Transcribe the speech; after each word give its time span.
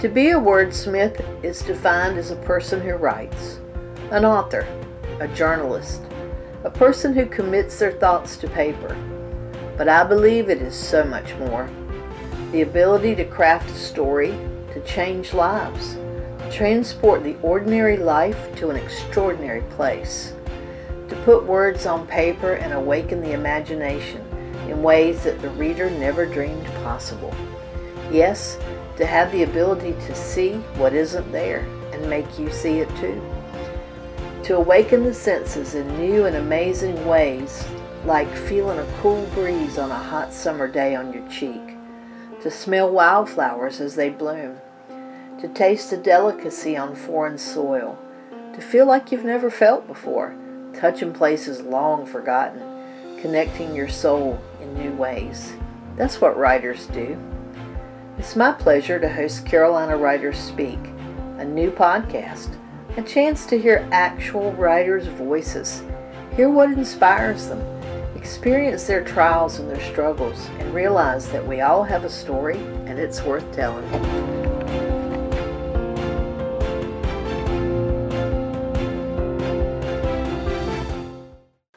To 0.00 0.08
be 0.08 0.30
a 0.30 0.36
wordsmith 0.36 1.24
is 1.42 1.60
defined 1.62 2.18
as 2.18 2.30
a 2.30 2.36
person 2.36 2.80
who 2.80 2.94
writes, 2.94 3.58
an 4.12 4.24
author, 4.24 4.64
a 5.18 5.26
journalist, 5.26 6.02
a 6.62 6.70
person 6.70 7.12
who 7.12 7.26
commits 7.26 7.80
their 7.80 7.90
thoughts 7.90 8.36
to 8.36 8.48
paper. 8.48 8.96
But 9.76 9.88
I 9.88 10.04
believe 10.04 10.50
it 10.50 10.62
is 10.62 10.76
so 10.76 11.02
much 11.02 11.34
more. 11.34 11.68
The 12.52 12.62
ability 12.62 13.16
to 13.16 13.24
craft 13.24 13.70
a 13.70 13.74
story, 13.74 14.38
to 14.72 14.80
change 14.86 15.34
lives, 15.34 15.94
to 15.94 16.48
transport 16.52 17.24
the 17.24 17.36
ordinary 17.42 17.96
life 17.96 18.54
to 18.58 18.70
an 18.70 18.76
extraordinary 18.76 19.62
place, 19.62 20.32
to 21.08 21.16
put 21.24 21.42
words 21.42 21.86
on 21.86 22.06
paper 22.06 22.52
and 22.52 22.72
awaken 22.72 23.20
the 23.20 23.32
imagination 23.32 24.24
in 24.68 24.80
ways 24.80 25.24
that 25.24 25.42
the 25.42 25.50
reader 25.50 25.90
never 25.90 26.24
dreamed 26.24 26.66
possible. 26.84 27.34
Yes, 28.12 28.58
to 28.98 29.06
have 29.06 29.30
the 29.30 29.44
ability 29.44 29.92
to 29.92 30.14
see 30.14 30.54
what 30.76 30.92
isn't 30.92 31.30
there 31.30 31.60
and 31.92 32.10
make 32.10 32.36
you 32.36 32.50
see 32.50 32.80
it 32.80 32.88
too. 32.96 33.22
To 34.42 34.56
awaken 34.56 35.04
the 35.04 35.14
senses 35.14 35.76
in 35.76 35.86
new 35.96 36.26
and 36.26 36.34
amazing 36.34 37.06
ways, 37.06 37.64
like 38.04 38.28
feeling 38.34 38.80
a 38.80 38.92
cool 39.00 39.24
breeze 39.34 39.78
on 39.78 39.92
a 39.92 39.94
hot 39.94 40.32
summer 40.32 40.66
day 40.66 40.96
on 40.96 41.12
your 41.12 41.26
cheek. 41.28 41.76
To 42.42 42.50
smell 42.50 42.90
wildflowers 42.90 43.80
as 43.80 43.94
they 43.94 44.10
bloom. 44.10 44.58
To 45.40 45.48
taste 45.48 45.92
a 45.92 45.96
delicacy 45.96 46.76
on 46.76 46.96
foreign 46.96 47.38
soil. 47.38 47.96
To 48.54 48.60
feel 48.60 48.86
like 48.86 49.12
you've 49.12 49.24
never 49.24 49.50
felt 49.50 49.86
before, 49.86 50.34
touching 50.74 51.12
places 51.12 51.60
long 51.60 52.04
forgotten, 52.04 52.62
connecting 53.20 53.76
your 53.76 53.88
soul 53.88 54.40
in 54.60 54.74
new 54.74 54.92
ways. 54.92 55.52
That's 55.94 56.20
what 56.20 56.36
writers 56.36 56.86
do. 56.86 57.16
It's 58.18 58.34
my 58.34 58.50
pleasure 58.50 58.98
to 58.98 59.08
host 59.08 59.46
Carolina 59.46 59.96
Writers 59.96 60.38
Speak, 60.38 60.80
a 61.38 61.44
new 61.44 61.70
podcast, 61.70 62.56
a 62.96 63.02
chance 63.02 63.46
to 63.46 63.56
hear 63.56 63.88
actual 63.92 64.52
writers' 64.54 65.06
voices, 65.06 65.84
hear 66.34 66.50
what 66.50 66.72
inspires 66.72 67.46
them, 67.46 67.60
experience 68.16 68.88
their 68.88 69.04
trials 69.04 69.60
and 69.60 69.70
their 69.70 69.80
struggles, 69.80 70.48
and 70.58 70.74
realize 70.74 71.28
that 71.30 71.46
we 71.46 71.60
all 71.60 71.84
have 71.84 72.02
a 72.02 72.10
story 72.10 72.56
and 72.86 72.98
it's 72.98 73.22
worth 73.22 73.50
telling. 73.52 73.88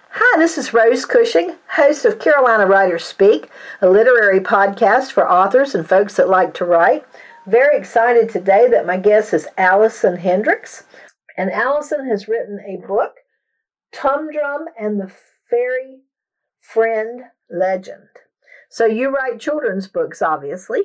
Hi, 0.09 0.39
this 0.39 0.58
is 0.58 0.73
Rose 0.73 1.05
Cushing, 1.05 1.55
host 1.72 2.03
of 2.03 2.19
Carolina 2.19 2.66
Writers 2.66 3.05
Speak, 3.05 3.50
a 3.81 3.89
literary 3.89 4.41
podcast 4.41 5.11
for 5.11 5.30
authors 5.30 5.73
and 5.73 5.88
folks 5.88 6.16
that 6.17 6.27
like 6.27 6.53
to 6.55 6.66
write. 6.66 7.05
Very 7.47 7.77
excited 7.77 8.30
today 8.30 8.67
that 8.69 8.86
my 8.86 8.97
guest 8.97 9.33
is 9.33 9.47
Alison 9.58 10.17
Hendrix. 10.17 10.83
And 11.38 11.49
Alison 11.49 12.08
has 12.09 12.27
written 12.27 12.59
a 12.67 12.86
book, 12.86 13.14
Tumdrum 13.94 14.66
and 14.77 14.99
the 14.99 15.11
Fairy 15.49 16.02
Friend 16.59 17.22
Legend. 17.49 18.09
So 18.69 18.86
you 18.86 19.09
write 19.09 19.39
children's 19.39 19.88
books, 19.88 20.22
obviously. 20.22 20.81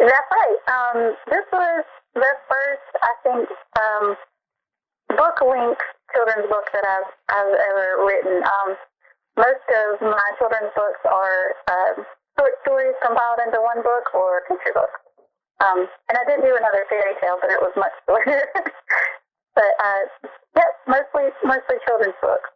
That's 0.00 0.12
right. 0.32 0.56
Um, 0.66 1.14
this 1.30 1.44
was 1.52 1.84
the 2.14 2.34
first, 2.48 3.02
I 3.02 3.14
think, 3.22 3.48
um, 3.78 4.16
book 5.16 5.40
length 5.46 5.80
children's 6.14 6.48
book 6.48 6.66
that 6.72 6.84
I've, 6.84 7.10
I've 7.30 7.54
ever 7.54 7.86
written. 8.06 8.42
Um, 8.42 8.68
most 9.38 9.66
of 9.68 10.02
my 10.04 10.28
children's 10.38 10.72
books 10.74 11.02
are 11.06 11.54
uh, 11.70 11.92
short 12.38 12.54
stories 12.66 12.96
compiled 13.00 13.40
into 13.46 13.60
one 13.60 13.82
book 13.82 14.12
or 14.14 14.44
picture 14.48 14.74
books. 14.74 15.00
Um, 15.60 15.86
and 16.08 16.16
I 16.16 16.24
did 16.24 16.40
do 16.40 16.56
another 16.56 16.88
fairy 16.88 17.14
tale, 17.20 17.36
but 17.40 17.52
it 17.52 17.60
was 17.60 17.72
much 17.76 17.92
shorter. 18.08 18.48
but 19.56 19.72
uh, 19.76 20.02
yeah, 20.56 20.72
mostly 20.88 21.28
mostly 21.44 21.76
children's 21.86 22.16
books. 22.20 22.48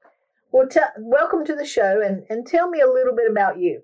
Well, 0.53 0.69
t- 0.69 0.95
welcome 0.99 1.45
to 1.45 1.55
the 1.55 1.67
show, 1.67 2.01
and, 2.01 2.25
and 2.31 2.47
tell 2.47 2.71
me 2.71 2.81
a 2.81 2.89
little 2.89 3.15
bit 3.15 3.31
about 3.31 3.59
you. 3.59 3.83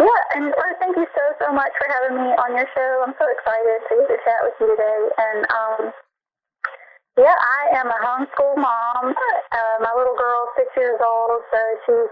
Yeah, 0.00 0.22
and 0.34 0.50
well, 0.50 0.74
thank 0.82 0.96
you 0.96 1.06
so 1.14 1.24
so 1.40 1.52
much 1.54 1.70
for 1.78 1.86
having 1.88 2.18
me 2.18 2.28
on 2.36 2.58
your 2.58 2.66
show. 2.74 2.90
I'm 3.06 3.14
so 3.16 3.26
excited 3.30 3.78
to 3.88 3.92
get 4.02 4.08
to 4.10 4.18
chat 4.20 4.40
with 4.42 4.54
you 4.60 4.68
today. 4.74 4.98
And 5.16 5.40
um, 5.48 5.82
yeah, 7.18 7.34
I 7.34 7.82
am 7.82 7.90
a 7.90 7.98
homeschool 7.98 8.56
mom. 8.56 9.10
Uh, 9.10 9.76
my 9.82 9.92
little 9.98 10.14
girl's 10.14 10.54
six 10.56 10.70
years 10.78 10.98
old, 11.02 11.42
so 11.50 11.58
she's 11.84 12.10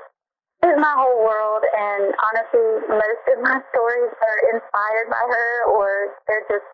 is 0.65 0.77
my 0.81 0.94
whole 0.97 1.21
world, 1.22 1.62
and 1.62 2.11
honestly, 2.17 2.67
most 2.89 3.25
of 3.28 3.39
my 3.45 3.61
stories 3.71 4.11
are 4.19 4.39
inspired 4.56 5.09
by 5.12 5.21
her, 5.21 5.50
or 5.71 6.16
they're 6.27 6.49
just 6.49 6.65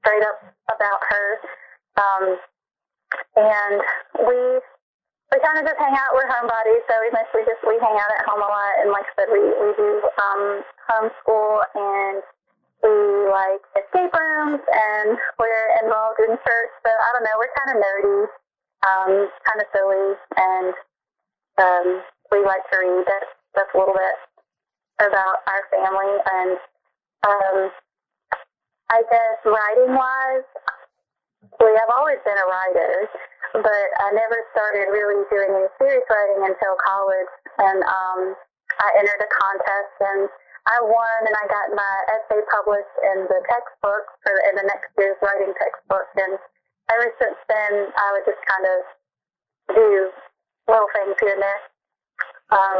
straight 0.00 0.24
up 0.24 0.40
about 0.72 1.00
her. 1.06 1.28
Um, 2.00 2.24
and 3.36 3.76
we 4.26 4.38
we 5.28 5.36
kind 5.44 5.60
of 5.60 5.68
just 5.68 5.76
hang 5.76 5.92
out. 5.92 6.16
We're 6.16 6.26
homebodies, 6.26 6.82
so 6.88 6.96
we 7.04 7.12
mostly 7.12 7.44
just 7.44 7.60
we 7.68 7.76
hang 7.78 7.94
out 8.00 8.10
at 8.16 8.24
home 8.24 8.40
a 8.40 8.48
lot. 8.48 8.74
And 8.80 8.90
like 8.90 9.04
I 9.06 9.14
said, 9.22 9.28
we 9.30 9.44
we 9.44 9.70
do 9.76 9.90
um, 10.18 10.42
homeschool 10.88 11.62
and 11.76 12.24
we 12.82 12.94
like 13.30 13.62
escape 13.74 14.12
rooms, 14.14 14.62
and 14.62 15.18
we're 15.38 15.68
involved 15.82 16.20
in 16.20 16.34
church. 16.38 16.72
So 16.84 16.90
I 16.90 17.08
don't 17.14 17.24
know, 17.26 17.36
we're 17.38 17.56
kind 17.58 17.70
of 17.74 17.78
nerdy, 17.82 18.20
um, 18.86 19.12
kind 19.46 19.58
of 19.60 19.66
silly, 19.74 20.06
and 20.38 20.72
um, 21.58 21.86
we 22.30 22.44
like 22.44 22.62
to 22.70 22.76
read. 22.78 23.04
That's, 23.06 23.30
that's 23.54 23.72
a 23.74 23.78
little 23.78 23.94
bit 23.94 24.16
about 25.02 25.42
our 25.46 25.62
family. 25.70 26.12
And 26.26 26.58
um, 27.26 27.56
I 28.90 29.02
guess 29.10 29.36
writing 29.44 29.94
wise, 29.94 30.48
we 31.60 31.70
have 31.74 31.90
always 31.94 32.18
been 32.24 32.38
a 32.38 32.46
writer, 32.46 33.08
but 33.58 33.86
I 34.00 34.14
never 34.14 34.38
started 34.54 34.90
really 34.90 35.26
doing 35.30 35.50
any 35.50 35.70
serious 35.78 36.06
writing 36.10 36.46
until 36.46 36.78
college. 36.86 37.32
And 37.58 37.82
um, 37.82 38.20
I 38.78 38.88
entered 38.98 39.22
a 39.22 39.30
contest 39.30 39.94
and 40.00 40.28
I 40.68 40.78
won 40.84 41.20
and 41.24 41.32
I 41.32 41.44
got 41.48 41.72
my 41.72 41.94
essay 42.12 42.44
published 42.52 42.96
in 43.08 43.24
the 43.24 43.40
textbook 43.48 44.04
for 44.20 44.36
in 44.52 44.54
the 44.60 44.68
next 44.68 44.92
year's 45.00 45.16
writing 45.24 45.56
textbook. 45.56 46.08
And 46.20 46.36
ever 46.92 47.08
since 47.16 47.40
then, 47.48 47.88
I 47.96 48.06
would 48.12 48.26
just 48.28 48.42
kind 48.44 48.66
of 48.68 48.78
do 49.72 49.88
little 50.68 50.92
things 50.92 51.16
here 51.24 51.32
and 51.32 51.42
there. 51.42 51.62
Um, 52.52 52.78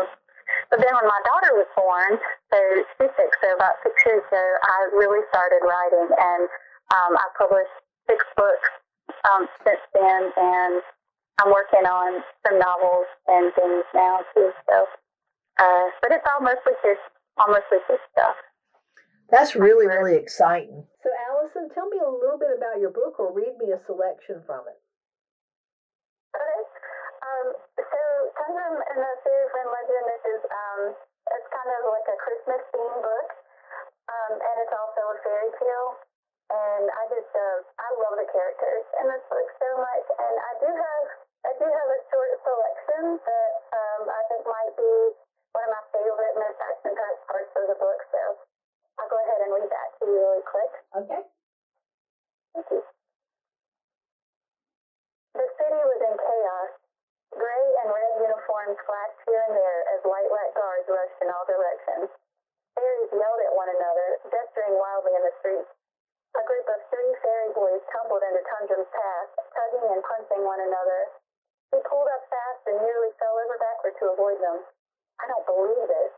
but 0.69 0.81
then 0.81 0.93
when 0.93 1.09
my 1.09 1.23
daughter 1.25 1.57
was 1.57 1.69
born, 1.77 2.21
so 2.53 2.57
she's 2.97 3.13
six, 3.17 3.31
so 3.41 3.57
about 3.57 3.81
six 3.85 3.97
years 4.05 4.25
ago, 4.29 4.45
I 4.65 4.93
really 4.97 5.25
started 5.29 5.61
writing, 5.65 6.09
and 6.09 6.45
um, 6.93 7.13
I 7.17 7.27
published 7.37 7.73
six 8.09 8.25
books 8.37 8.69
um, 9.29 9.49
since 9.65 9.81
then, 9.93 10.33
and 10.37 10.81
I'm 11.41 11.53
working 11.53 11.85
on 11.85 12.25
some 12.45 12.59
novels 12.59 13.09
and 13.29 13.53
things 13.57 13.85
now 13.93 14.25
too. 14.33 14.53
So, 14.69 14.77
uh, 15.61 15.85
but 16.01 16.13
it's 16.13 16.25
all 16.29 16.41
mostly 16.41 16.77
kids, 16.81 17.01
all 17.39 17.49
mostly 17.49 17.79
stuff. 18.13 18.37
That's 19.31 19.55
really, 19.55 19.87
really 19.87 20.17
exciting. 20.17 20.89
So, 21.05 21.09
Alison, 21.29 21.69
tell 21.77 21.89
me 21.89 22.01
a 22.01 22.09
little 22.09 22.41
bit 22.41 22.49
about 22.57 22.81
your 22.81 22.91
book, 22.91 23.21
or 23.21 23.29
read 23.29 23.61
me 23.61 23.77
a 23.77 23.81
selection 23.85 24.41
from 24.49 24.65
it. 24.67 24.81
Okay. 26.33 26.63
Um, 27.29 27.47
so 27.77 28.01
Tumdrum 28.41 28.77
and 28.79 28.99
the 29.05 29.13
Fairy 29.21 29.49
Friend 29.53 29.69
Legend 29.69 30.07
is 30.33 30.43
um, 30.49 30.81
it's 31.29 31.49
kind 31.53 31.71
of 31.77 31.81
like 31.93 32.09
a 32.09 32.17
Christmas 32.25 32.63
themed 32.73 33.01
book, 33.05 33.29
um, 34.09 34.33
and 34.41 34.55
it's 34.65 34.73
also 34.73 35.01
a 35.13 35.17
fairy 35.21 35.53
tale. 35.61 35.91
And 36.49 36.89
I 36.89 37.03
just 37.13 37.29
uh, 37.37 37.59
I 37.77 37.89
love 38.01 38.17
the 38.17 38.29
characters 38.33 38.85
in 39.05 39.13
this 39.13 39.25
book 39.29 39.49
so 39.61 39.71
much, 39.77 40.07
and 40.09 40.35
I 40.41 40.53
do 40.65 40.71
have 40.73 41.05
I 41.45 41.53
do 41.61 41.67
have 41.69 41.89
a 41.93 42.01
short 42.09 42.33
selection 42.41 43.03
that 43.21 43.53
um, 43.77 44.03
I 44.09 44.21
think 44.33 44.43
might 44.49 44.75
be 44.81 44.95
one 45.59 45.67
of 45.67 45.75
my 45.75 45.85
favorite, 45.91 46.35
most 46.39 46.59
action-packed 46.63 47.23
parts 47.27 47.51
of 47.59 47.67
the 47.67 47.79
book. 47.83 47.99
So 48.15 48.23
I'll 49.03 49.11
go 49.11 49.19
ahead 49.19 49.43
and 49.43 49.51
read 49.51 49.67
that 49.67 49.89
to 49.99 50.03
you 50.07 50.15
really 50.15 50.45
quick. 50.47 50.73
Okay. 51.03 51.23
Thank 52.55 52.67
you. 52.71 52.83
The 55.35 55.47
city 55.59 55.81
was 55.83 56.01
in 56.07 56.15
chaos. 56.15 56.71
Gray 57.35 57.67
and 57.83 57.89
red 57.91 58.13
uniforms 58.23 58.79
flashed 58.87 59.21
here 59.27 59.43
and 59.51 59.55
there 59.59 59.81
as 59.99 60.01
light 60.07 60.31
rat 60.31 60.55
guards 60.55 60.87
rushed 60.87 61.19
in 61.21 61.29
all 61.29 61.45
directions. 61.45 62.09
Fairies 62.79 63.11
yelled 63.11 63.43
at 63.43 63.53
one 63.59 63.69
another, 63.69 64.09
gesturing 64.31 64.79
wildly 64.79 65.13
in 65.19 65.23
the 65.27 65.35
streets. 65.43 65.71
A 66.39 66.43
group 66.47 66.67
of 66.71 66.79
three 66.89 67.13
fairy 67.19 67.51
boys 67.51 67.83
tumbled 67.91 68.23
into 68.23 68.43
Tumdrum's 68.47 68.91
path, 68.95 69.29
tugging 69.51 69.91
and 69.91 70.03
punching 70.07 70.43
one 70.47 70.63
another. 70.63 71.01
He 71.75 71.79
pulled 71.85 72.07
up 72.07 72.23
fast 72.31 72.63
and 72.71 72.79
nearly 72.81 73.11
fell 73.19 73.35
over 73.35 73.59
backward 73.59 73.99
to 73.99 74.15
avoid 74.15 74.39
them. 74.39 74.63
I 75.19 75.25
don't 75.27 75.47
believe 75.47 75.87
this. 75.89 76.13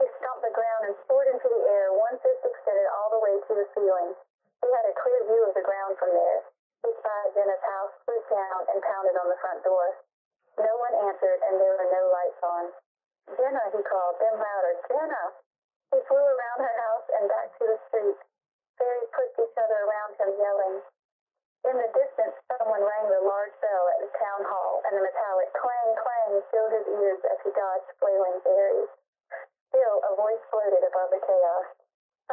He 0.00 0.06
stomped 0.16 0.40
the 0.40 0.54
ground 0.54 0.82
and 0.88 0.96
soared 1.04 1.28
into 1.28 1.48
the 1.48 1.62
air, 1.68 1.92
one 1.92 2.16
fist 2.24 2.40
extended 2.40 2.88
all 2.96 3.10
the 3.12 3.20
way 3.20 3.34
to 3.36 3.52
the 3.52 3.68
ceiling. 3.76 4.16
He 4.64 4.68
had 4.70 4.86
a 4.88 4.96
clear 4.96 5.20
view 5.28 5.42
of 5.44 5.54
the 5.54 5.66
ground 5.66 5.98
from 5.98 6.14
there. 6.14 6.40
He 6.80 6.90
spied 6.96 7.34
Jenna's 7.36 7.60
house, 7.60 7.92
flew 8.08 8.20
down, 8.32 8.60
and 8.72 8.80
pounded 8.80 9.16
on 9.20 9.28
the 9.28 9.40
front 9.44 9.60
door. 9.60 10.00
No 10.56 10.72
one 10.80 10.94
answered, 11.10 11.40
and 11.44 11.60
there 11.60 11.76
were 11.76 11.90
no 11.92 12.02
lights 12.08 12.42
on. 12.42 12.64
Jenna, 13.36 13.64
he 13.76 13.82
called, 13.84 14.16
then 14.18 14.40
louder, 14.40 14.74
Jenna! 14.88 15.24
He 15.92 16.00
flew 16.08 16.22
around 16.22 16.58
her 16.64 16.76
house 16.86 17.06
and 17.18 17.28
back 17.28 17.52
to 17.58 17.64
the 17.66 17.78
street. 17.88 18.18
fairies 18.78 19.10
pushed 19.12 19.38
each 19.38 19.56
other 19.58 19.84
around 19.84 20.16
him, 20.16 20.30
yelling. 20.38 20.80
In 21.68 21.76
the 21.76 21.92
distance, 21.92 22.34
someone 22.48 22.80
rang 22.80 23.06
the 23.12 23.20
large 23.20 23.52
bell 23.60 23.84
at 23.92 24.00
the 24.00 24.10
town 24.16 24.42
hall, 24.48 24.80
and 24.88 24.96
the 24.96 25.04
metallic 25.04 25.52
clang 25.52 25.90
clang 26.00 26.40
filled 26.48 26.72
his 26.72 26.88
ears 26.88 27.20
as 27.28 27.38
he 27.44 27.50
dodged 27.52 27.90
flailing 28.00 28.40
fairies. 28.40 28.88
Still, 29.68 29.96
a 30.08 30.16
voice 30.16 30.40
floated 30.48 30.82
above 30.82 31.10
the 31.12 31.20
chaos. 31.20 31.66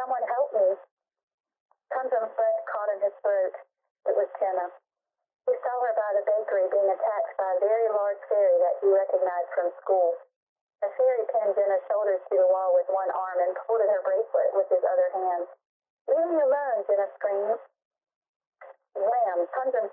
Someone 0.00 0.24
help 0.32 0.50
me. 0.56 0.68
Tundrum's 1.92 2.32
breath 2.34 2.60
caught 2.72 2.88
in 2.88 3.00
his 3.04 3.14
throat. 3.20 3.54
It 4.08 4.16
was 4.16 4.32
Jenna. 4.40 4.72
He 5.44 5.54
saw 5.60 5.76
her 5.80 5.92
by 5.92 6.10
the 6.16 6.24
bakery 6.24 6.68
being 6.72 6.88
attacked 6.88 7.36
by 7.36 7.52
a 7.52 7.60
very 7.60 7.88
large 7.92 8.20
fairy 8.32 8.58
that 8.64 8.80
he 8.80 8.88
recognized 8.88 9.52
from 9.52 9.72
school. 9.80 10.16
The 10.80 10.88
fairy 10.96 11.24
pinned 11.28 11.54
Jenna's 11.54 11.84
shoulders 11.86 12.20
to 12.32 12.36
the 12.36 12.48
wall 12.48 12.72
with 12.74 12.88
one 12.88 13.10
arm 13.12 13.38
and 13.44 13.56
pulled 13.64 13.80
at 13.80 13.92
her 13.92 14.02
bracelet 14.02 14.50
with 14.56 14.68
his 14.72 14.84
other 14.84 15.08
hand. 15.12 15.44
Leave 16.08 16.30
me 16.32 16.40
alone, 16.40 16.84
Jenna 16.88 17.08
screamed. 17.16 17.60
Wham! 18.98 19.46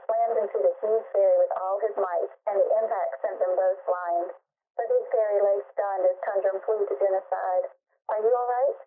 Slammed 0.06 0.38
into 0.38 0.60
the 0.62 0.74
huge 0.82 1.06
fairy 1.14 1.38
with 1.38 1.54
all 1.62 1.78
his 1.80 1.96
might, 1.98 2.32
and 2.48 2.58
the 2.58 2.70
impact 2.82 3.22
sent 3.22 3.38
them 3.38 3.54
both 3.56 3.80
flying. 3.86 4.30
The 4.78 4.86
big 4.90 5.06
fairy 5.12 5.40
lay 5.42 5.60
stunned 5.72 6.06
as 6.06 6.18
Tundrum 6.26 6.62
flew 6.66 6.86
to 6.86 6.96
Jenna's 6.98 7.26
side. 7.30 7.66
Are 8.10 8.22
you 8.22 8.34
all 8.34 8.50
right? 8.50 8.78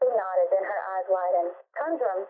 She 0.00 0.08
nodded, 0.08 0.48
then 0.50 0.64
her 0.64 0.82
eyes 0.96 1.08
widened. 1.08 1.52
Tundrum! 1.76 2.26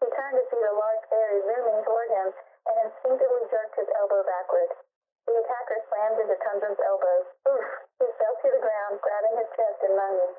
He 0.00 0.06
turned 0.14 0.36
to 0.38 0.44
see 0.48 0.60
the 0.62 0.72
large 0.72 1.04
fairy 1.10 1.40
zooming 1.42 1.84
toward 1.84 2.08
him 2.10 2.28
and 2.32 2.76
instinctively 2.86 3.44
jerked 3.50 3.76
his 3.76 3.90
elbow 3.98 4.22
backward. 4.22 4.70
The 5.26 5.36
attacker 5.44 5.84
slammed 5.88 6.20
into 6.20 6.36
Tundrum's 6.40 6.80
elbow. 6.80 7.16
Oof! 7.52 7.68
He 7.98 8.06
fell 8.16 8.34
to 8.40 8.48
the 8.50 8.62
ground, 8.64 9.00
grabbing 9.02 9.36
his 9.36 9.50
chest 9.52 9.82
and 9.84 9.96
moaning. 9.96 10.32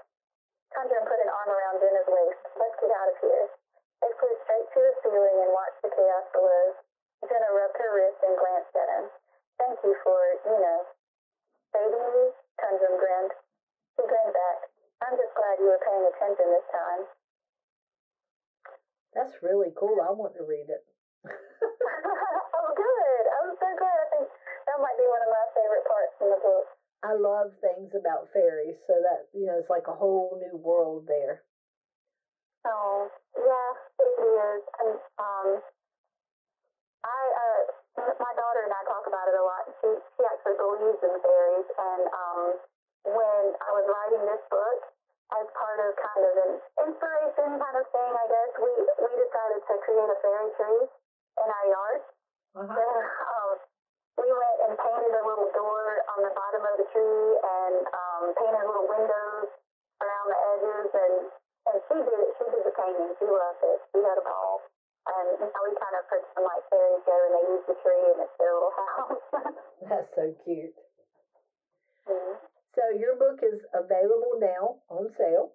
Tundrum 0.74 1.06
put 1.06 1.20
an 1.22 1.30
arm 1.30 1.50
around 1.50 1.82
Jenna's 1.82 2.08
waist. 2.08 2.42
Let's 2.58 2.78
get 2.80 2.90
out 2.90 3.10
of 3.10 3.18
here. 3.22 3.59
They 4.00 4.12
flew 4.16 4.34
straight 4.48 4.68
to 4.72 4.80
the 4.80 4.94
ceiling 5.04 5.38
and 5.44 5.52
watched 5.52 5.82
the 5.84 5.92
chaos 5.92 6.28
below. 6.32 6.64
Jenna 7.28 7.52
rubbed 7.52 7.76
her 7.76 7.92
wrist 7.92 8.20
and 8.24 8.40
glanced 8.40 8.76
at 8.76 8.90
him. 8.96 9.06
Thank 9.60 9.78
you 9.84 9.94
for, 10.04 10.20
you 10.48 10.58
know, 10.60 10.80
saving 11.76 12.08
me, 12.16 12.24
Tundrum 12.64 12.96
grinned. 12.96 13.34
He 14.00 14.04
grinned 14.08 14.32
back. 14.32 14.58
I'm 15.04 15.16
just 15.20 15.36
glad 15.36 15.60
you 15.60 15.68
were 15.68 15.84
paying 15.84 16.06
attention 16.08 16.48
this 16.48 16.68
time. 16.72 17.02
That's 19.16 19.36
really 19.44 19.76
cool. 19.76 20.00
I 20.00 20.12
want 20.16 20.36
to 20.40 20.48
read 20.48 20.72
it. 20.72 20.84
oh, 21.28 22.70
good. 22.72 23.24
I'm 23.42 23.52
so 23.60 23.68
glad. 23.76 23.98
I 24.00 24.08
think 24.16 24.28
that 24.68 24.80
might 24.80 24.96
be 24.96 25.08
one 25.08 25.24
of 25.24 25.32
my 25.34 25.46
favorite 25.52 25.88
parts 25.88 26.16
in 26.24 26.30
the 26.32 26.40
book. 26.40 26.66
I 27.04 27.16
love 27.16 27.56
things 27.64 27.96
about 27.96 28.28
fairies, 28.36 28.76
so 28.86 28.94
that 29.00 29.32
you 29.32 29.48
know 29.48 29.56
it's 29.56 29.72
like 29.72 29.88
a 29.88 29.96
whole 29.96 30.36
new 30.36 30.60
world 30.60 31.08
there. 31.08 31.44
Oh, 32.68 33.08
yeah, 33.40 33.70
it 34.04 34.16
is. 34.20 34.62
And 34.84 34.94
um, 35.16 35.48
I 37.04 37.20
uh, 37.32 37.62
my 38.20 38.34
daughter 38.36 38.62
and 38.68 38.74
I 38.76 38.82
talk 38.84 39.08
about 39.08 39.28
it 39.32 39.36
a 39.40 39.44
lot. 39.44 39.64
She 39.80 39.90
she 39.96 40.22
actually 40.28 40.58
believes 40.60 41.00
in 41.00 41.14
fairies, 41.24 41.70
and 41.72 42.04
um, 42.12 42.42
when 43.08 43.44
I 43.64 43.70
was 43.72 43.86
writing 43.88 44.24
this 44.28 44.44
book, 44.52 44.80
as 45.40 45.46
part 45.56 45.80
of 45.80 45.90
kind 46.04 46.24
of 46.26 46.34
an 46.36 46.52
inspiration 46.84 47.50
kind 47.64 47.78
of 47.80 47.86
thing, 47.96 48.12
I 48.12 48.26
guess 48.28 48.52
we 48.60 48.72
we 48.76 49.12
decided 49.24 49.62
to 49.64 49.74
create 49.86 50.10
a 50.12 50.18
fairy 50.20 50.50
tree 50.60 50.84
in 51.40 51.48
our 51.48 51.68
yard. 51.72 52.02
Uh-huh. 52.60 52.76
And, 52.76 53.04
um, 53.40 53.52
we 54.20 54.28
went 54.28 54.58
and 54.68 54.74
painted 54.76 55.16
a 55.16 55.24
little 55.24 55.48
door 55.56 56.04
on 56.12 56.20
the 56.28 56.34
bottom 56.36 56.60
of 56.60 56.76
the 56.76 56.88
tree 56.92 57.28
and 57.40 57.88
um, 57.88 58.24
painted 58.36 58.68
little 58.68 58.84
windows 58.92 59.48
and 61.70 61.80
she 61.86 61.96
did 62.02 62.20
it. 62.20 62.32
She 62.38 62.46
did 62.50 62.64
the 62.66 62.74
painting. 62.74 63.12
She 63.22 63.26
loved 63.30 63.62
it. 63.62 63.80
She 63.94 64.00
had 64.02 64.18
a 64.18 64.26
ball. 64.26 64.62
And 65.10 65.26
you 65.42 65.48
know, 65.50 65.62
we 65.66 65.72
kind 65.78 65.96
of 65.98 66.04
put 66.10 66.22
some 66.36 66.46
like 66.46 66.64
fairies 66.70 67.04
there 67.06 67.24
and 67.30 67.34
they 67.34 67.44
used 67.54 67.68
the 67.70 67.78
tree 67.82 68.06
and 68.14 68.20
it's 68.26 68.36
their 68.38 68.54
little 68.54 68.76
house. 68.76 69.24
That's 69.90 70.10
so 70.14 70.26
cute. 70.46 70.76
mm. 72.10 72.34
So 72.78 72.84
your 72.94 73.18
book 73.18 73.42
is 73.42 73.60
available 73.74 74.38
now 74.38 74.82
on 74.94 75.10
sale. 75.18 75.54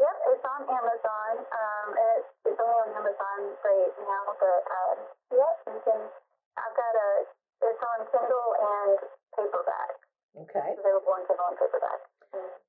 Yep, 0.00 0.16
it's 0.32 0.44
on 0.48 0.62
Amazon. 0.64 1.32
Um, 1.44 1.88
it's, 1.92 2.28
it's 2.48 2.60
only 2.60 2.78
on 2.88 2.90
Amazon 3.04 3.38
right 3.60 3.92
now, 4.00 4.24
but 4.40 4.62
um, 4.64 4.96
yep, 5.28 5.54
you 5.68 5.80
can. 5.84 6.00
I've 6.56 6.72
got 6.76 6.94
a. 6.96 7.08
It's 7.60 7.82
on 7.84 8.00
Kindle 8.08 8.50
and 8.56 8.96
paperback. 9.36 9.92
Okay. 10.40 10.68
It's 10.72 10.80
available 10.80 11.12
on 11.12 11.24
Kindle 11.28 11.48
and 11.52 11.58
paperback. 11.60 12.00
Mm. 12.32 12.59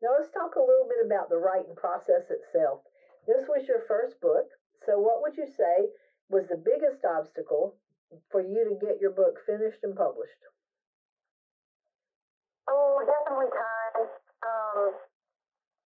Now 0.00 0.16
let's 0.16 0.32
talk 0.32 0.56
a 0.56 0.64
little 0.64 0.88
bit 0.88 1.04
about 1.04 1.28
the 1.28 1.36
writing 1.36 1.76
process 1.76 2.32
itself. 2.32 2.80
This 3.28 3.44
was 3.48 3.68
your 3.68 3.84
first 3.84 4.16
book, 4.24 4.48
so 4.88 4.96
what 4.96 5.20
would 5.20 5.36
you 5.36 5.44
say 5.44 5.92
was 6.32 6.48
the 6.48 6.56
biggest 6.56 7.04
obstacle 7.04 7.76
for 8.32 8.40
you 8.40 8.64
to 8.64 8.74
get 8.80 8.96
your 8.96 9.12
book 9.12 9.36
finished 9.44 9.84
and 9.84 9.92
published? 9.92 10.40
Oh, 12.64 13.04
definitely 13.04 13.52
time. 13.52 14.08
Um, 14.40 14.94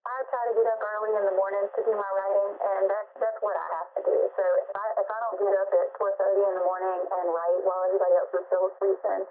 I 0.04 0.16
try 0.30 0.42
to 0.46 0.54
get 0.54 0.68
up 0.68 0.78
early 0.78 1.16
in 1.16 1.24
the 1.26 1.34
mornings 1.34 1.72
to 1.74 1.80
do 1.82 1.90
my 1.96 2.10
writing, 2.12 2.50
and 2.54 2.82
that's 2.86 3.12
that's 3.18 3.40
what 3.40 3.56
I 3.56 3.66
have 3.80 3.88
to 3.98 4.02
do. 4.04 4.16
So 4.36 4.44
if 4.62 4.68
I 4.76 4.86
if 5.00 5.08
I 5.10 5.18
don't 5.26 5.38
get 5.42 5.54
up 5.58 5.70
at 5.74 5.88
four 5.96 6.12
thirty 6.20 6.44
in 6.44 6.54
the 6.54 6.64
morning 6.64 7.00
and 7.08 7.24
write 7.32 7.60
while 7.66 7.82
everybody 7.88 8.14
else 8.20 8.30
is 8.36 8.44
still 8.46 8.68
asleep, 8.68 9.00
then 9.00 9.24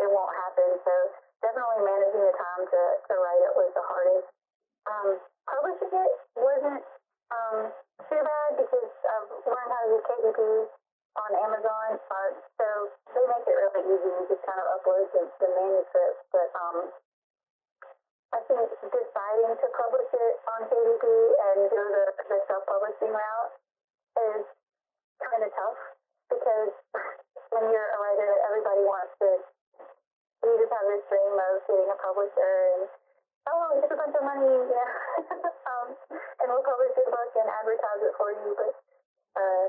it 0.00 0.08
won't 0.08 0.32
happen. 0.32 0.70
So 0.86 0.94
definitely 1.40 1.82
managing 1.84 2.24
the 2.24 2.36
time 2.36 2.62
to 2.68 2.80
to 3.08 3.12
write 3.16 3.42
it 3.44 3.54
was 3.56 3.70
the 3.72 3.84
hardest. 3.84 4.28
Um, 4.88 5.08
publishing 5.44 5.92
it 5.92 6.12
wasn't 6.36 6.84
um, 7.30 7.58
too 8.08 8.20
bad 8.20 8.50
because 8.56 8.90
I've 9.06 9.28
learned 9.44 9.70
how 9.70 9.80
to 9.84 9.88
use 9.92 10.04
KDP 10.08 10.40
on 11.20 11.30
Amazon, 11.36 11.88
uh, 11.98 12.30
so 12.56 12.66
they 13.12 13.24
make 13.26 13.44
it 13.44 13.56
really 13.56 13.82
easy. 13.92 14.08
You 14.08 14.24
just 14.30 14.44
kind 14.46 14.60
of 14.62 14.66
upload 14.78 15.10
the, 15.10 15.22
the 15.42 15.48
manuscript, 15.52 16.18
but 16.30 16.48
um, 16.54 16.76
I 18.30 18.38
think 18.46 18.62
deciding 18.78 19.52
to 19.58 19.68
publish 19.74 20.10
it 20.14 20.34
on 20.54 20.60
KDP 20.70 21.04
and 21.04 21.58
go 21.66 21.82
the, 21.82 22.04
the 22.30 22.38
self-publishing 22.46 23.10
route 23.10 23.52
is 24.22 24.42
kind 25.18 25.42
of 25.42 25.50
tough 25.50 25.80
because 26.30 26.72
when 27.54 27.64
you're 27.74 27.90
a 27.90 27.98
writer, 27.98 28.30
everybody 28.46 28.82
wants 28.86 29.14
to. 29.18 29.49
You 30.40 30.56
just 30.56 30.72
have 30.72 30.86
this 30.88 31.04
dream 31.08 31.36
of 31.36 31.52
getting 31.68 31.90
a 31.92 31.98
publisher 32.00 32.54
and 32.74 32.82
oh, 33.48 33.76
get 33.80 33.92
a 33.92 33.98
bunch 34.00 34.14
of 34.16 34.24
money, 34.24 34.48
you 34.56 34.72
know, 34.72 34.90
um, 35.68 35.88
and 36.10 36.46
we'll 36.48 36.64
publish 36.64 36.96
your 36.96 37.08
book 37.12 37.32
and 37.36 37.48
advertise 37.48 38.00
it 38.04 38.14
for 38.16 38.30
you. 38.32 38.50
But 38.56 38.72
uh, 39.36 39.64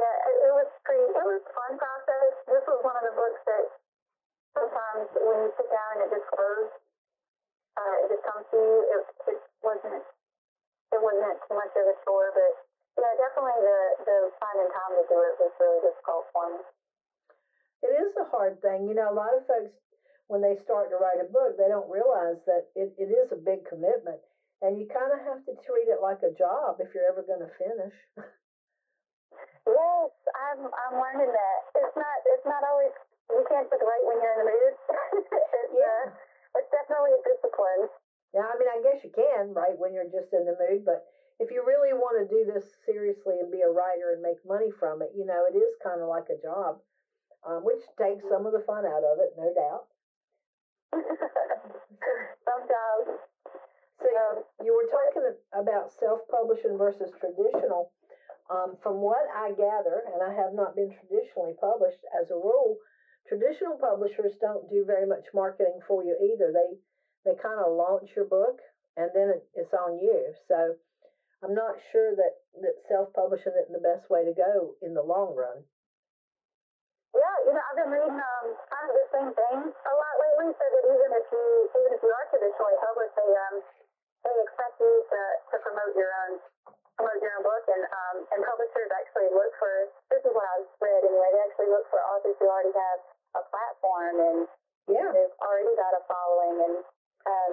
yeah, 0.00 0.14
it, 0.26 0.36
it 0.48 0.52
was 0.56 0.68
pretty. 0.84 1.06
It 1.12 1.24
was 1.24 1.44
a 1.44 1.52
fun 1.52 1.76
process. 1.76 2.32
This 2.48 2.64
was 2.64 2.80
one 2.80 2.96
of 2.96 3.04
the 3.04 3.14
books 3.14 3.42
that 3.44 3.64
sometimes 4.56 5.06
when 5.12 5.38
you 5.44 5.50
sit 5.60 5.68
down 5.68 5.90
and 6.00 6.08
it 6.08 6.10
just 6.16 6.28
flows 6.32 6.72
uh, 7.80 7.96
it 8.04 8.06
just 8.12 8.24
comes 8.26 8.44
to 8.50 8.56
you. 8.56 8.78
It, 8.92 9.02
it 9.32 9.40
wasn't 9.62 10.04
it 10.90 11.00
wasn't 11.00 11.38
too 11.46 11.54
much 11.54 11.72
of 11.78 11.86
a 11.86 11.96
chore, 12.04 12.34
but 12.34 12.52
yeah, 12.98 13.12
definitely 13.16 13.60
the 13.62 13.80
the 14.04 14.16
finding 14.36 14.70
time 14.74 14.92
to 14.98 15.04
do 15.06 15.16
it 15.22 15.34
was 15.38 15.52
really 15.56 15.80
difficult 15.86 16.26
for 16.34 16.44
me. 16.50 16.60
It 17.82 17.92
is 17.92 18.12
a 18.20 18.28
hard 18.28 18.60
thing. 18.60 18.88
You 18.88 18.94
know, 18.94 19.08
a 19.08 19.16
lot 19.16 19.32
of 19.36 19.46
folks, 19.48 19.72
when 20.28 20.40
they 20.40 20.54
start 20.56 20.90
to 20.90 21.00
write 21.00 21.18
a 21.18 21.32
book, 21.32 21.56
they 21.56 21.68
don't 21.68 21.90
realize 21.90 22.38
that 22.46 22.70
it, 22.76 22.92
it 23.00 23.10
is 23.10 23.32
a 23.32 23.40
big 23.40 23.66
commitment. 23.66 24.20
And 24.60 24.76
you 24.76 24.84
kind 24.86 25.08
of 25.08 25.24
have 25.24 25.40
to 25.48 25.56
treat 25.64 25.88
it 25.88 26.04
like 26.04 26.20
a 26.20 26.36
job 26.36 26.78
if 26.84 26.92
you're 26.92 27.08
ever 27.08 27.24
going 27.24 27.40
to 27.40 27.52
finish. 27.56 27.96
yes, 29.64 30.12
I'm 30.36 30.60
I'm 30.68 30.94
learning 31.00 31.32
that. 31.32 31.60
It's 31.80 31.96
not 31.96 32.16
it's 32.28 32.44
not 32.44 32.60
always 32.68 32.92
you 33.32 33.40
can't 33.48 33.64
just 33.72 33.80
write 33.80 34.04
when 34.04 34.20
you're 34.20 34.36
in 34.36 34.40
the 34.44 34.50
mood. 34.52 34.74
it's, 35.16 35.72
yeah. 35.72 36.12
Uh, 36.12 36.60
it's 36.60 36.70
definitely 36.74 37.14
a 37.14 37.22
discipline. 37.24 37.88
Now, 38.34 38.46
I 38.50 38.54
mean, 38.58 38.70
I 38.70 38.82
guess 38.82 39.02
you 39.02 39.10
can 39.14 39.54
write 39.54 39.78
when 39.78 39.94
you're 39.94 40.10
just 40.10 40.34
in 40.34 40.46
the 40.46 40.54
mood, 40.58 40.84
but 40.84 41.06
if 41.38 41.50
you 41.50 41.64
really 41.66 41.94
want 41.94 42.20
to 42.20 42.28
do 42.28 42.44
this 42.46 42.68
seriously 42.84 43.40
and 43.40 43.50
be 43.50 43.62
a 43.62 43.70
writer 43.70 44.12
and 44.12 44.22
make 44.22 44.38
money 44.44 44.70
from 44.70 45.02
it, 45.02 45.10
you 45.16 45.24
know, 45.24 45.46
it 45.48 45.56
is 45.56 45.74
kind 45.82 46.02
of 46.02 46.08
like 46.10 46.28
a 46.28 46.38
job, 46.42 46.78
um, 47.46 47.64
which 47.64 47.82
takes 47.98 48.24
some 48.28 48.46
of 48.46 48.52
the 48.52 48.64
fun 48.66 48.84
out 48.84 49.04
of 49.04 49.18
it, 49.20 49.32
no 49.36 49.48
doubt. 49.54 49.84
Sometimes. 52.44 53.06
So 54.00 54.08
um, 54.08 54.36
you 54.64 54.72
were 54.72 54.88
talking 54.88 55.26
about 55.52 55.92
self-publishing 55.92 56.76
versus 56.76 57.12
traditional. 57.20 57.92
Um, 58.50 58.74
from 58.82 58.98
what 58.98 59.30
I 59.30 59.54
gather, 59.54 60.02
and 60.10 60.26
I 60.26 60.34
have 60.34 60.54
not 60.54 60.74
been 60.74 60.90
traditionally 60.90 61.54
published 61.60 62.02
as 62.18 62.32
a 62.32 62.34
rule, 62.34 62.78
traditional 63.28 63.78
publishers 63.78 64.34
don't 64.40 64.66
do 64.68 64.82
very 64.84 65.06
much 65.06 65.30
marketing 65.32 65.78
for 65.86 66.02
you 66.02 66.18
either. 66.18 66.50
They 66.50 66.74
they 67.24 67.36
kind 67.36 67.60
of 67.60 67.76
launch 67.76 68.10
your 68.16 68.24
book 68.24 68.58
and 68.96 69.10
then 69.14 69.28
it, 69.28 69.44
it's 69.54 69.74
on 69.74 69.98
you. 69.98 70.32
So 70.48 70.74
I'm 71.42 71.54
not 71.54 71.76
sure 71.92 72.16
that, 72.16 72.34
that 72.60 72.76
self 72.88 73.12
publishing 73.14 73.52
isn't 73.56 73.72
the 73.72 73.84
best 73.84 74.10
way 74.10 74.24
to 74.24 74.34
go 74.36 74.74
in 74.82 74.94
the 74.94 75.02
long 75.02 75.34
run. 75.36 75.64
Yeah, 77.70 77.86
you 77.86 77.86
know, 77.86 77.86
I've 77.86 77.86
been 77.86 77.92
reading 77.94 78.18
um, 78.18 78.46
kind 78.66 78.86
of 78.90 78.94
the 78.98 79.06
same 79.14 79.30
thing 79.30 79.58
a 79.70 79.94
lot 79.94 80.14
lately. 80.18 80.50
So 80.58 80.64
that 80.66 80.84
even 80.90 81.10
if 81.14 81.26
you 81.30 81.44
even 81.78 81.90
if 81.94 82.00
you 82.02 82.10
are 82.10 82.26
traditionally 82.30 82.78
published, 82.82 83.14
they 83.14 83.30
um 83.30 83.54
they 84.26 84.34
expect 84.42 84.74
you 84.82 84.92
to, 85.06 85.20
to 85.54 85.56
promote 85.62 85.94
your 85.96 86.10
own 86.26 86.42
book, 87.50 87.64
and 87.72 87.82
um, 87.88 88.16
and 88.36 88.40
publishers 88.44 88.90
actually 88.92 89.30
look 89.32 89.52
for 89.58 89.88
this 90.12 90.20
is 90.20 90.32
what 90.34 90.44
I 90.44 90.54
was 90.60 90.68
read 90.80 91.02
anyway. 91.08 91.30
They 91.32 91.42
actually 91.46 91.70
look 91.72 91.86
for 91.88 92.00
authors 92.04 92.36
who 92.38 92.46
already 92.46 92.74
have 92.74 93.00
a 93.38 93.42
platform 93.48 94.14
and 94.20 94.38
yeah. 94.90 95.10
they've 95.14 95.36
already 95.40 95.72
got 95.78 95.94
a 95.96 96.02
following. 96.04 96.56
And 96.60 96.76
um, 97.24 97.52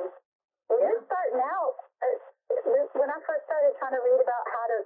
when 0.69 0.79
Yeah. 0.81 0.91
you're 0.91 1.05
starting 1.07 1.41
out, 1.41 1.73
uh, 2.03 2.17
when 2.97 3.09
I 3.09 3.17
first 3.23 3.45
started 3.47 3.73
trying 3.79 3.95
to 3.95 4.03
read 4.03 4.19
about 4.19 4.43
how 4.49 4.65
to 4.67 4.77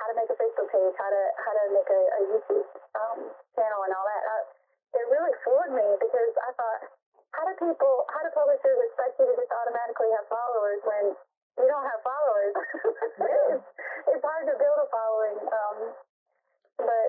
how 0.00 0.06
to 0.10 0.14
make 0.18 0.28
a 0.30 0.36
Facebook 0.38 0.68
page, 0.70 0.94
how 0.98 1.10
to 1.10 1.22
how 1.42 1.52
to 1.54 1.64
make 1.74 1.88
a, 1.90 2.00
a 2.00 2.20
YouTube 2.30 2.66
um, 2.96 3.18
channel, 3.58 3.80
and 3.84 3.92
all 3.94 4.06
that, 4.06 4.22
uh, 4.24 4.42
it 5.00 5.06
really 5.10 5.34
floored 5.42 5.72
me 5.74 5.86
because 5.98 6.32
I 6.44 6.50
thought, 6.54 6.80
how 7.34 7.44
do 7.48 7.52
people, 7.58 7.94
how 8.14 8.22
do 8.22 8.30
publishers 8.30 8.78
expect 8.90 9.18
you 9.18 9.26
to 9.26 9.34
just 9.34 9.50
automatically 9.50 10.10
have 10.14 10.26
followers 10.30 10.80
when 10.86 11.04
you 11.58 11.66
don't 11.66 11.86
have 11.86 12.00
followers? 12.02 12.54
Yeah. 13.14 13.54
it's, 13.54 13.68
it's 14.10 14.24
hard 14.26 14.42
to 14.50 14.54
build 14.58 14.78
a 14.82 14.88
following, 14.90 15.38
um, 15.46 15.76
but 16.82 17.08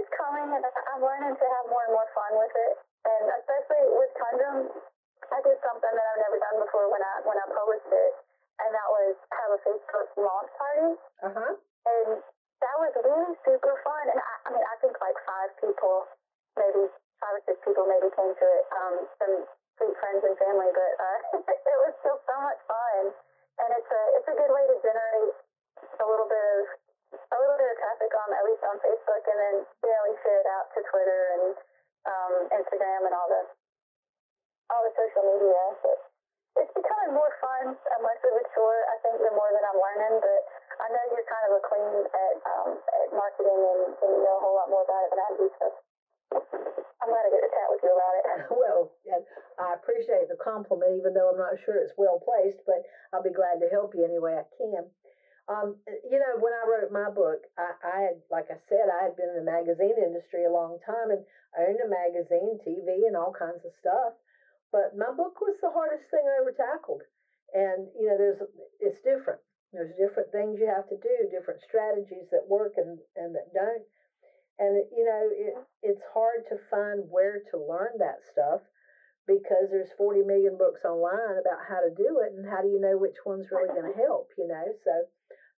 it's 0.00 0.08
coming, 0.16 0.48
and 0.48 0.64
I'm 0.64 1.02
learning 1.04 1.36
to 1.36 1.46
have 1.60 1.64
more 1.68 1.84
and 1.84 1.92
more 1.92 2.08
fun 2.16 2.32
with 2.40 2.54
it, 2.56 2.74
and 3.04 3.24
especially 3.36 3.84
with 4.00 4.08
Tundrum, 4.16 4.72
I 5.28 5.38
did 5.44 5.60
something 5.60 5.92
that 5.92 6.06
I've 6.08 6.22
never 6.24 6.38
done 6.40 6.56
before 6.64 6.88
when 6.88 7.04
I 7.04 7.12
when 7.28 7.36
I 7.36 7.44
published 7.52 7.88
it, 7.92 8.12
and 8.64 8.70
that 8.72 8.88
was 8.88 9.12
have 9.36 9.50
a 9.52 9.60
Facebook 9.60 10.08
launch 10.16 10.50
party 10.56 10.88
Uh 11.20 11.32
huh. 11.36 11.52
And 11.86 12.22
that 12.62 12.76
was 12.78 12.92
really 12.94 13.34
super 13.42 13.74
fun. 13.82 14.04
And 14.06 14.18
I, 14.18 14.34
I 14.46 14.48
mean, 14.54 14.62
I 14.62 14.76
think 14.78 14.94
like 15.02 15.18
five 15.26 15.50
people, 15.58 16.06
maybe 16.54 16.86
five 17.18 17.34
or 17.38 17.42
six 17.42 17.58
people, 17.66 17.84
maybe 17.90 18.06
came 18.14 18.32
to 18.32 18.46
it. 18.46 18.64
Um, 18.70 18.94
some 19.18 19.34
sweet 19.82 19.94
friends 19.98 20.22
and 20.22 20.38
family, 20.38 20.70
but 20.70 20.92
uh, 20.94 21.18
it 21.72 21.78
was 21.82 21.92
still 21.98 22.18
so 22.22 22.36
much 22.38 22.60
fun. 22.70 23.10
And 23.62 23.68
it's 23.76 23.90
a 23.90 24.02
it's 24.16 24.28
a 24.32 24.36
good 24.38 24.52
way 24.54 24.64
to 24.64 24.76
generate 24.80 25.34
a 26.00 26.06
little 26.06 26.30
bit 26.30 26.46
of 26.56 26.64
a 27.12 27.36
little 27.36 27.58
bit 27.60 27.68
of 27.68 27.76
traffic 27.76 28.12
on 28.16 28.28
at 28.32 28.42
least 28.48 28.62
on 28.64 28.76
Facebook, 28.80 29.22
and 29.28 29.38
then 29.38 29.56
you 29.84 29.90
know 29.92 30.02
we 30.08 30.14
share 30.24 30.40
it 30.40 30.48
out 30.48 30.72
to 30.72 30.80
Twitter 30.88 31.20
and 31.36 31.52
um, 32.08 32.34
Instagram 32.62 33.10
and 33.10 33.14
all 33.14 33.28
the 33.28 33.42
all 34.72 34.82
the 34.86 34.94
social 34.96 35.24
media. 35.36 35.62
But 35.84 35.98
it's 36.64 36.72
becoming 36.72 37.12
more 37.12 37.32
fun 37.44 37.76
and 37.76 38.00
less 38.00 38.22
of 38.24 38.34
a 38.40 38.44
chore. 38.56 38.80
I 38.88 38.96
think 39.04 39.20
the 39.20 39.32
more 39.36 39.52
that 39.52 39.64
I'm 39.68 39.76
learning, 39.76 40.16
but 40.24 40.40
I 40.82 40.86
know 40.90 41.04
you're 41.14 41.30
kind 41.30 41.46
of 41.46 41.52
a 41.56 41.62
queen 41.62 41.94
at 42.02 42.36
um, 42.42 42.70
at 42.74 43.08
marketing 43.14 43.60
and, 43.62 43.82
and 44.02 44.12
you 44.18 44.24
know 44.26 44.34
a 44.36 44.42
whole 44.42 44.56
lot 44.58 44.66
more 44.66 44.82
about 44.82 45.02
it 45.06 45.10
than 45.14 45.22
I 45.22 45.30
do. 45.38 45.46
So 45.62 45.66
I'm 47.02 47.10
glad 47.10 47.26
I 47.26 47.30
get 47.30 47.42
to 47.46 47.52
chat 47.54 47.68
with 47.70 47.82
you 47.86 47.92
about 47.94 48.14
it. 48.18 48.24
Well, 48.62 48.94
I 49.58 49.74
appreciate 49.74 50.26
the 50.30 50.38
compliment, 50.38 50.98
even 50.98 51.14
though 51.14 51.30
I'm 51.30 51.38
not 51.38 51.58
sure 51.62 51.78
it's 51.78 51.94
well 51.98 52.18
placed, 52.22 52.62
but 52.66 52.82
I'll 53.12 53.22
be 53.22 53.34
glad 53.34 53.60
to 53.60 53.68
help 53.70 53.94
you 53.94 54.02
any 54.06 54.18
way 54.18 54.38
I 54.38 54.46
can. 54.58 54.90
Um, 55.50 55.76
you 56.06 56.18
know, 56.22 56.38
when 56.38 56.54
I 56.54 56.62
wrote 56.64 56.94
my 56.94 57.10
book, 57.10 57.42
I, 57.58 57.74
I 57.82 57.96
had, 58.06 58.16
like 58.30 58.46
I 58.48 58.58
said, 58.70 58.86
I 58.86 59.10
had 59.10 59.18
been 59.18 59.34
in 59.34 59.42
the 59.42 59.50
magazine 59.50 59.98
industry 59.98 60.46
a 60.46 60.54
long 60.54 60.78
time 60.86 61.10
and 61.10 61.26
I 61.58 61.66
owned 61.66 61.82
a 61.82 61.90
magazine, 61.90 62.62
TV, 62.62 63.06
and 63.10 63.18
all 63.18 63.34
kinds 63.34 63.66
of 63.66 63.74
stuff. 63.82 64.14
But 64.70 64.96
my 64.96 65.10
book 65.10 65.42
was 65.42 65.58
the 65.60 65.74
hardest 65.74 66.08
thing 66.08 66.22
I 66.22 66.40
ever 66.40 66.54
tackled. 66.54 67.02
And, 67.52 67.90
you 67.98 68.06
know, 68.08 68.16
there's, 68.16 68.40
it's 68.80 69.02
different. 69.02 69.42
There's 69.72 69.96
different 69.96 70.30
things 70.30 70.60
you 70.60 70.68
have 70.68 70.88
to 70.92 71.00
do, 71.00 71.32
different 71.32 71.64
strategies 71.64 72.28
that 72.30 72.44
work 72.44 72.76
and, 72.76 73.00
and 73.16 73.34
that 73.34 73.52
don't. 73.56 73.84
And, 74.60 74.84
you 74.92 75.04
know, 75.08 75.24
it, 75.32 75.54
it's 75.82 76.04
hard 76.12 76.44
to 76.52 76.60
find 76.68 77.08
where 77.08 77.40
to 77.50 77.56
learn 77.56 77.96
that 77.98 78.20
stuff 78.20 78.60
because 79.26 79.72
there's 79.72 79.96
40 79.96 80.28
million 80.28 80.58
books 80.60 80.84
online 80.84 81.40
about 81.40 81.64
how 81.64 81.80
to 81.80 81.94
do 81.94 82.20
it 82.20 82.36
and 82.36 82.44
how 82.44 82.60
do 82.60 82.68
you 82.68 82.78
know 82.82 83.00
which 83.00 83.16
one's 83.24 83.48
really 83.48 83.72
going 83.72 83.88
to 83.94 83.96
help, 83.96 84.28
you 84.36 84.44
know? 84.44 84.66
So 84.84 84.92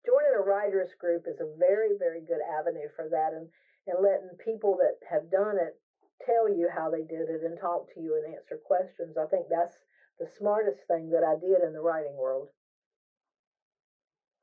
joining 0.05 0.37
a 0.37 0.45
writers 0.45 0.93
group 0.99 1.25
is 1.25 1.41
a 1.41 1.49
very, 1.57 1.97
very 1.97 2.21
good 2.21 2.43
avenue 2.43 2.91
for 2.95 3.09
that 3.09 3.33
and, 3.33 3.49
and 3.89 3.97
letting 4.03 4.37
people 4.43 4.77
that 4.77 5.01
have 5.09 5.31
done 5.33 5.57
it 5.57 5.79
tell 6.21 6.47
you 6.47 6.69
how 6.71 6.91
they 6.91 7.03
did 7.03 7.27
it 7.27 7.43
and 7.43 7.59
talk 7.59 7.89
to 7.91 7.99
you 7.99 8.15
and 8.19 8.35
answer 8.35 8.59
questions. 8.61 9.17
I 9.17 9.27
think 9.27 9.49
that's 9.49 9.75
the 10.19 10.29
smartest 10.37 10.85
thing 10.87 11.09
that 11.11 11.25
I 11.25 11.35
did 11.39 11.65
in 11.65 11.73
the 11.73 11.83
writing 11.83 12.15
world. 12.15 12.53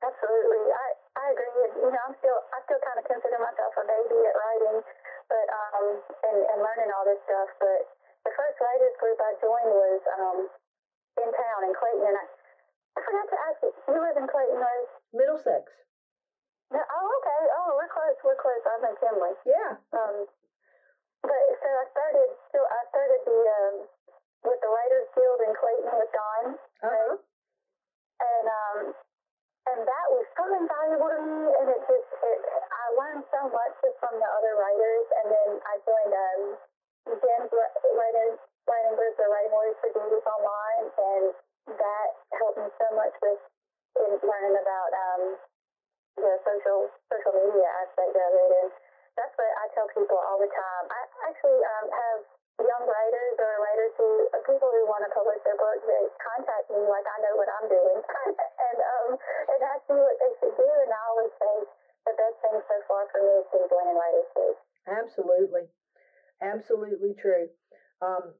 Absolutely, 0.01 0.65
I 0.73 0.87
I 1.13 1.25
agree. 1.37 1.61
And, 1.69 1.73
you 1.77 1.91
know, 1.93 2.03
I'm 2.09 2.17
still 2.17 2.39
I 2.49 2.57
still 2.65 2.81
kind 2.81 2.97
of 2.97 3.05
consider 3.05 3.37
myself 3.37 3.73
a 3.77 3.85
baby 3.85 4.17
at 4.25 4.33
writing, 4.33 4.81
but 5.29 5.45
um 5.81 5.97
and 6.29 6.37
and 6.45 6.59
learning 6.61 6.93
all 6.93 7.05
this 7.09 7.19
stuff. 7.25 7.49
But 7.57 7.81
the 8.29 8.31
first 8.37 8.57
writers 8.61 8.93
group 9.01 9.17
I 9.17 9.33
joined 9.41 9.73
was 9.73 10.01
um 10.21 10.39
in 11.19 11.29
town 11.33 11.59
in 11.67 11.73
Clayton, 11.75 12.05
and 12.07 12.17
I, 12.21 12.25
I 12.95 12.99
forgot 13.03 13.27
to 13.27 13.37
ask 13.49 13.57
you. 13.65 13.71
You 13.89 13.99
live 13.99 14.17
in 14.21 14.27
Clayton, 14.29 14.59
right? 14.61 14.87
Middlesex. 15.11 15.65
No, 16.71 16.79
oh, 16.79 17.07
okay. 17.19 17.41
Oh, 17.59 17.75
we're 17.75 17.91
close. 17.91 18.15
We're 18.23 18.39
close. 18.39 18.63
I'm 18.63 18.85
in 18.87 18.95
Kenly. 19.03 19.33
Yeah. 19.43 19.75
Um, 19.91 20.23
but 21.19 21.43
so 21.59 21.67
I 21.67 21.85
started. 21.91 22.29
So 22.55 22.59
I 22.63 22.79
started 22.93 23.21
the 23.27 23.39
um 23.43 23.75
with 24.47 24.59
the 24.63 24.71
Writers 24.71 25.07
Guild 25.13 25.39
in 25.45 25.53
Clayton 25.57 25.91
with 25.99 26.11
Don, 26.15 26.43
Uh-huh. 26.55 27.11
and 28.23 28.45
um 28.47 28.79
and 29.67 29.79
that 29.85 30.05
was 30.15 30.25
so 30.39 30.43
invaluable 30.57 31.11
to 31.11 31.19
me. 31.21 31.41
And 31.59 31.67
it 31.75 31.81
just 31.91 32.09
it 32.23 32.39
I 32.71 32.85
learned 32.95 33.25
so 33.35 33.51
much 33.51 33.73
just 33.83 33.99
from 33.99 34.15
the 34.15 34.29
other 34.39 34.55
writers. 34.55 35.05
And 35.21 35.27
then 35.27 35.49
I 35.67 35.75
joined 35.83 36.13
um 36.15 36.41
Jen's 37.19 37.51
wri- 37.51 37.75
writers 37.99 38.39
writing 38.69 38.95
group, 38.95 39.13
the 39.19 39.27
Writing 39.27 39.51
Warriors 39.51 39.75
for 39.83 39.91
Jesus 39.91 40.23
online, 40.23 40.85
and 40.95 41.25
that 41.77 42.09
much 43.11 43.19
with 43.19 43.41
in 43.99 44.11
learning 44.23 44.55
about 44.55 44.91
um 44.95 45.21
the 46.15 46.31
social 46.47 46.87
social 47.11 47.35
media 47.35 47.67
aspect 47.83 48.15
of 48.15 48.31
it. 48.31 48.51
And 48.63 48.69
that's 49.19 49.35
what 49.35 49.51
I 49.59 49.65
tell 49.75 49.87
people 49.91 50.15
all 50.15 50.39
the 50.39 50.47
time. 50.47 50.83
I 50.87 51.01
actually 51.27 51.59
um, 51.59 51.87
have 51.91 52.19
young 52.63 52.85
writers 52.87 53.35
or 53.35 53.51
writers 53.59 53.93
who 53.99 54.07
uh, 54.31 54.39
people 54.47 54.71
who 54.71 54.87
want 54.87 55.03
to 55.03 55.11
publish 55.11 55.39
their 55.43 55.59
books. 55.59 55.83
They 55.83 56.03
contact 56.23 56.71
me 56.71 56.79
like 56.87 57.03
I 57.03 57.17
know 57.27 57.35
what 57.35 57.51
I'm 57.51 57.67
doing, 57.67 57.99
and 58.67 58.77
um, 58.79 59.09
and 59.19 59.59
ask 59.67 59.83
me 59.91 59.99
what 59.99 60.15
they 60.19 60.31
should 60.39 60.55
do. 60.55 60.67
And 60.67 60.91
I 60.91 61.01
always 61.11 61.33
say 61.35 61.55
the 62.07 62.15
best 62.15 62.37
thing 62.39 62.57
so 62.63 62.77
far 62.87 63.03
for 63.11 63.19
me 63.19 63.33
is 63.43 63.47
to 63.51 63.59
join 63.67 63.91
in 63.91 63.95
writers 63.99 64.29
group. 64.31 64.55
Absolutely. 64.87 65.67
Absolutely 66.41 67.13
true. 67.21 67.53
Um, 68.01 68.33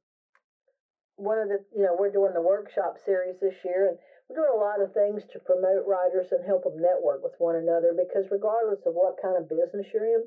one 1.21 1.37
of 1.37 1.53
the, 1.53 1.61
you 1.69 1.85
know, 1.85 1.93
we're 1.93 2.09
doing 2.09 2.33
the 2.33 2.41
workshop 2.41 2.97
series 3.05 3.37
this 3.37 3.53
year, 3.63 3.93
and 3.93 3.97
we're 4.31 4.47
doing 4.47 4.55
a 4.55 4.63
lot 4.63 4.81
of 4.81 4.93
things 4.93 5.23
to 5.27 5.39
promote 5.43 5.83
writers 5.83 6.31
and 6.31 6.45
help 6.45 6.63
them 6.63 6.79
network 6.79 7.21
with 7.23 7.35
one 7.37 7.55
another 7.55 7.91
because, 7.91 8.31
regardless 8.31 8.79
of 8.85 8.95
what 8.95 9.19
kind 9.21 9.35
of 9.35 9.49
business 9.51 9.91
you're 9.93 10.07
in, 10.07 10.23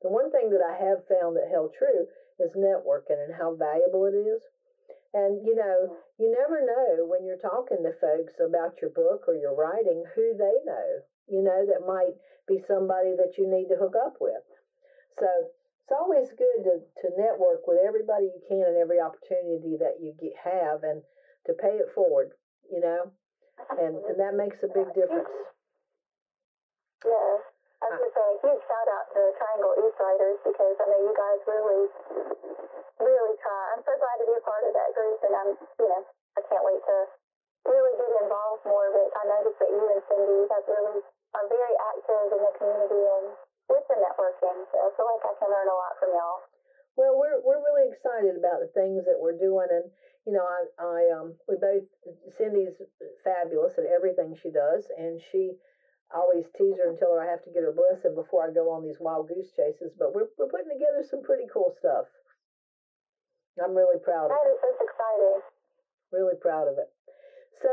the 0.00 0.08
one 0.08 0.32
thing 0.32 0.48
that 0.50 0.64
I 0.64 0.72
have 0.72 1.04
found 1.04 1.36
that 1.36 1.52
held 1.52 1.76
true 1.76 2.08
is 2.40 2.56
networking 2.56 3.20
and 3.20 3.36
how 3.36 3.54
valuable 3.54 4.08
it 4.08 4.16
is. 4.16 4.40
And, 5.12 5.44
you 5.44 5.54
know, 5.54 6.00
you 6.16 6.32
never 6.32 6.64
know 6.64 7.04
when 7.04 7.28
you're 7.28 7.36
talking 7.36 7.84
to 7.84 7.92
folks 8.00 8.40
about 8.40 8.80
your 8.80 8.88
book 8.88 9.28
or 9.28 9.36
your 9.36 9.54
writing 9.54 10.02
who 10.16 10.32
they 10.32 10.56
know, 10.64 11.04
you 11.28 11.44
know, 11.44 11.68
that 11.68 11.84
might 11.84 12.16
be 12.48 12.56
somebody 12.66 13.12
that 13.20 13.36
you 13.36 13.44
need 13.44 13.68
to 13.68 13.76
hook 13.76 13.92
up 13.92 14.16
with. 14.18 14.42
So 15.20 15.28
it's 15.84 15.92
always 15.92 16.32
good 16.32 16.64
to, 16.64 16.80
to 17.04 17.16
network 17.20 17.68
with 17.68 17.76
everybody 17.84 18.32
you 18.32 18.40
can 18.48 18.64
and 18.64 18.80
every 18.80 18.98
opportunity 18.98 19.76
that 19.76 20.00
you 20.00 20.16
get, 20.16 20.32
have 20.40 20.82
and 20.82 21.04
to 21.44 21.52
pay 21.52 21.76
it 21.76 21.92
forward, 21.94 22.32
you 22.72 22.80
know, 22.80 23.12
and, 23.78 23.94
and 24.04 24.16
that 24.18 24.34
makes 24.34 24.58
a 24.62 24.70
big 24.70 24.88
difference. 24.94 25.30
Yeah. 27.04 27.32
I 27.82 27.90
was 27.90 27.98
going 27.98 28.10
to 28.10 28.14
say 28.14 28.26
a 28.30 28.38
huge 28.46 28.62
shout 28.70 28.88
out 28.94 29.10
to 29.10 29.20
Triangle 29.34 29.74
East 29.82 29.98
Writers 29.98 30.38
because 30.46 30.76
I 30.78 30.86
know 30.86 31.02
you 31.02 31.14
guys 31.18 31.40
really, 31.50 31.82
really 33.02 33.34
try. 33.42 33.62
I'm 33.74 33.82
so 33.82 33.90
glad 33.98 34.16
to 34.22 34.26
be 34.30 34.38
a 34.38 34.44
part 34.46 34.62
of 34.62 34.72
that 34.78 34.94
group, 34.94 35.18
and 35.26 35.34
I'm, 35.34 35.50
you 35.58 35.88
know, 35.90 36.02
I 36.38 36.40
can't 36.46 36.62
wait 36.62 36.78
to 36.78 36.96
really 37.66 37.94
get 37.98 38.22
involved 38.22 38.62
more. 38.70 38.86
But 38.94 39.10
I 39.18 39.22
noticed 39.34 39.58
that 39.58 39.70
you 39.74 39.82
and 39.82 40.02
Cindy 40.06 40.46
have 40.46 40.66
really 40.70 41.02
are 41.34 41.46
very 41.50 41.74
active 41.90 42.28
in 42.38 42.40
the 42.46 42.54
community 42.54 43.02
and 43.02 43.26
with 43.66 43.84
the 43.90 43.98
networking. 43.98 44.58
So 44.70 44.76
I 44.78 44.88
feel 44.94 45.08
like 45.18 45.24
I 45.26 45.34
can 45.42 45.50
learn 45.50 45.66
a 45.66 45.74
lot 45.74 45.98
from 45.98 46.14
y'all. 46.14 46.38
Well, 46.96 47.16
we're 47.16 47.40
we're 47.40 47.62
really 47.64 47.88
excited 47.88 48.36
about 48.36 48.60
the 48.60 48.68
things 48.76 49.04
that 49.08 49.16
we're 49.18 49.36
doing, 49.38 49.68
and 49.70 49.88
you 50.26 50.32
know, 50.32 50.44
I 50.44 50.60
I 50.76 50.98
um 51.16 51.34
we 51.48 51.56
both 51.56 51.88
Cindy's 52.36 52.76
fabulous 53.24 53.78
at 53.78 53.88
everything 53.88 54.36
she 54.36 54.50
does, 54.52 54.86
and 54.96 55.20
she 55.32 55.56
I 56.12 56.20
always 56.20 56.44
tease 56.52 56.76
her 56.76 56.88
and 56.92 56.98
tell 56.98 57.16
her 57.16 57.24
I 57.24 57.30
have 57.32 57.42
to 57.48 57.52
get 57.52 57.64
her 57.64 57.72
blessing 57.72 58.14
before 58.14 58.44
I 58.44 58.52
go 58.52 58.68
on 58.68 58.84
these 58.84 59.00
wild 59.00 59.28
goose 59.28 59.48
chases. 59.56 59.96
But 59.96 60.12
we're 60.14 60.28
we're 60.36 60.52
putting 60.52 60.68
together 60.68 61.00
some 61.00 61.22
pretty 61.24 61.48
cool 61.48 61.72
stuff. 61.72 62.06
I'm 63.60 63.76
really 63.76 64.00
proud 64.00 64.28
of 64.28 64.36
That 64.36 64.48
it. 64.48 64.56
is 64.56 64.60
just 64.64 64.80
exciting. 64.80 65.40
Really 66.12 66.36
proud 66.40 66.68
of 66.68 66.76
it. 66.80 66.88
So, 67.60 67.68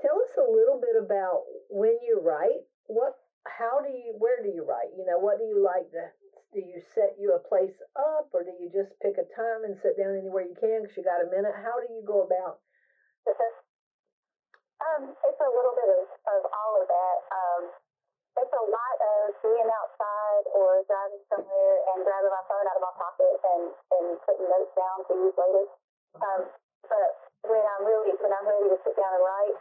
tell 0.00 0.16
us 0.16 0.32
a 0.40 0.48
little 0.48 0.80
bit 0.80 0.96
about 0.96 1.44
when 1.68 2.00
you 2.00 2.20
write. 2.20 2.64
What, 2.88 3.12
how 3.44 3.80
do 3.84 3.88
you, 3.92 4.16
where 4.16 4.40
do 4.42 4.48
you 4.48 4.64
write? 4.64 4.88
You 4.96 5.04
know, 5.04 5.20
what 5.20 5.36
do 5.38 5.44
you 5.44 5.60
like 5.60 5.88
to? 5.92 6.04
Do 6.52 6.60
you 6.60 6.84
set 6.92 7.16
you 7.16 7.32
a 7.32 7.40
place 7.40 7.80
up, 7.96 8.28
or 8.36 8.44
do 8.44 8.52
you 8.60 8.68
just 8.68 8.92
pick 9.00 9.16
a 9.16 9.24
time 9.32 9.64
and 9.64 9.72
sit 9.80 9.96
down 9.96 10.20
anywhere 10.20 10.44
you 10.44 10.56
can 10.60 10.84
because 10.84 10.96
you 11.00 11.04
got 11.04 11.24
a 11.24 11.32
minute? 11.32 11.56
How 11.56 11.80
do 11.80 11.88
you 11.88 12.04
go 12.04 12.28
about? 12.28 12.60
um, 14.84 15.16
it's 15.16 15.40
a 15.40 15.48
little 15.48 15.74
bit 15.78 15.90
of, 15.96 16.04
of 16.28 16.40
all 16.52 16.72
of 16.76 16.86
that. 16.90 17.18
Um, 17.32 17.62
it's 18.36 18.52
a 18.52 18.64
lot 18.68 18.96
of 19.00 19.36
being 19.44 19.68
outside 19.68 20.44
or 20.56 20.84
driving 20.88 21.24
somewhere 21.28 21.74
and 21.92 22.00
grabbing 22.04 22.32
my 22.32 22.44
phone 22.48 22.64
out 22.64 22.80
of 22.80 22.84
my 22.84 22.94
pocket 22.96 23.34
and, 23.44 23.64
and 23.72 24.06
putting 24.24 24.48
notes 24.48 24.72
down 24.72 25.04
to 25.08 25.12
use 25.16 25.36
later. 25.36 25.66
Um, 26.16 26.40
but 26.88 27.10
when 27.44 27.60
I'm 27.60 27.84
really 27.84 28.12
when 28.20 28.32
I'm 28.32 28.48
ready 28.48 28.72
to 28.72 28.78
sit 28.84 28.96
down 28.96 29.12
and 29.16 29.24
write, 29.24 29.58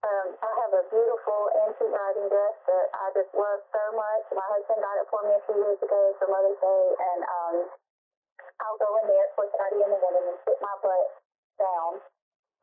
um, 0.00 0.28
I 0.40 0.50
have 0.64 0.72
a 0.79 0.79
beautiful 0.90 1.40
antique 1.64 1.94
writing 1.94 2.26
desk 2.26 2.58
that 2.66 2.86
I 2.90 3.06
just 3.14 3.30
love 3.32 3.62
so 3.70 3.82
much. 3.94 4.24
My 4.34 4.46
husband 4.50 4.82
got 4.82 4.98
it 4.98 5.06
for 5.06 5.22
me 5.22 5.32
a 5.38 5.42
few 5.46 5.56
years 5.56 5.80
ago 5.80 6.00
for 6.18 6.26
Mother's 6.26 6.58
Day, 6.58 6.84
and 6.98 7.20
um, 7.22 7.56
I'll 8.66 8.80
go 8.82 8.90
in 9.00 9.06
there 9.06 9.24
at 9.30 9.38
4:30 9.38 9.86
in 9.86 9.90
the 9.94 10.00
morning 10.02 10.24
and 10.34 10.38
sit 10.42 10.58
my 10.58 10.74
butt 10.82 11.06
down 11.62 11.90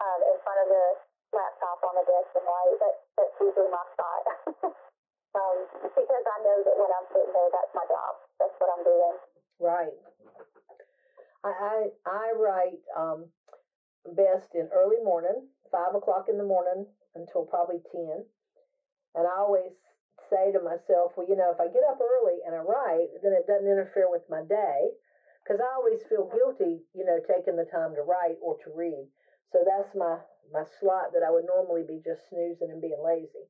um, 0.03 0.19
in 0.27 0.37
front 0.43 0.59
of 0.59 0.67
the 0.67 0.85
laptop 1.31 1.79
on 1.87 1.93
the 1.95 2.05
desk 2.05 2.29
and 2.35 2.45
write. 2.45 2.77
That, 2.83 2.95
that's 3.15 3.37
usually 3.39 3.71
my 3.71 3.83
spot. 3.95 4.21
um, 5.39 5.57
because 5.95 6.25
I 6.27 6.37
know 6.43 6.57
that 6.67 6.75
when 6.75 6.91
I'm 6.91 7.07
sitting 7.15 7.31
there, 7.31 7.49
that's 7.55 7.73
my 7.73 7.85
job. 7.87 8.11
That's 8.43 8.57
what 8.59 8.69
I'm 8.75 8.83
doing. 8.83 9.15
Right. 9.63 9.97
I 11.47 11.51
I, 11.55 11.75
I 12.03 12.25
write 12.35 12.83
um, 12.91 13.31
best 14.03 14.51
in 14.51 14.67
early 14.75 14.99
morning, 14.99 15.47
five 15.71 15.95
o'clock 15.95 16.27
in 16.27 16.35
the 16.35 16.47
morning 16.47 16.85
until 17.17 17.49
probably 17.49 17.81
ten, 17.91 18.23
and 19.17 19.25
I 19.25 19.35
always 19.41 19.73
say 20.29 20.51
to 20.51 20.61
myself, 20.61 21.17
well, 21.17 21.25
you 21.27 21.35
know, 21.35 21.49
if 21.49 21.59
I 21.59 21.67
get 21.71 21.87
up 21.89 21.97
early 22.01 22.41
and 22.45 22.53
I 22.53 22.61
write, 22.61 23.09
then 23.23 23.33
it 23.33 23.47
doesn't 23.49 23.69
interfere 23.69 24.09
with 24.09 24.25
my 24.29 24.43
day, 24.43 24.93
because 25.41 25.61
I 25.61 25.69
always 25.73 26.03
feel 26.05 26.29
guilty, 26.29 26.83
you 26.93 27.05
know, 27.07 27.17
taking 27.23 27.55
the 27.55 27.69
time 27.69 27.95
to 27.95 28.03
write 28.03 28.37
or 28.43 28.59
to 28.61 28.69
read. 28.75 29.07
So 29.51 29.63
that's 29.63 29.95
my 29.95 30.19
my 30.51 30.63
slot 30.79 31.11
that 31.11 31.23
I 31.23 31.31
would 31.31 31.43
normally 31.43 31.83
be 31.83 31.99
just 31.99 32.27
snoozing 32.31 32.71
and 32.71 32.79
being 32.79 32.99
lazy. 33.03 33.47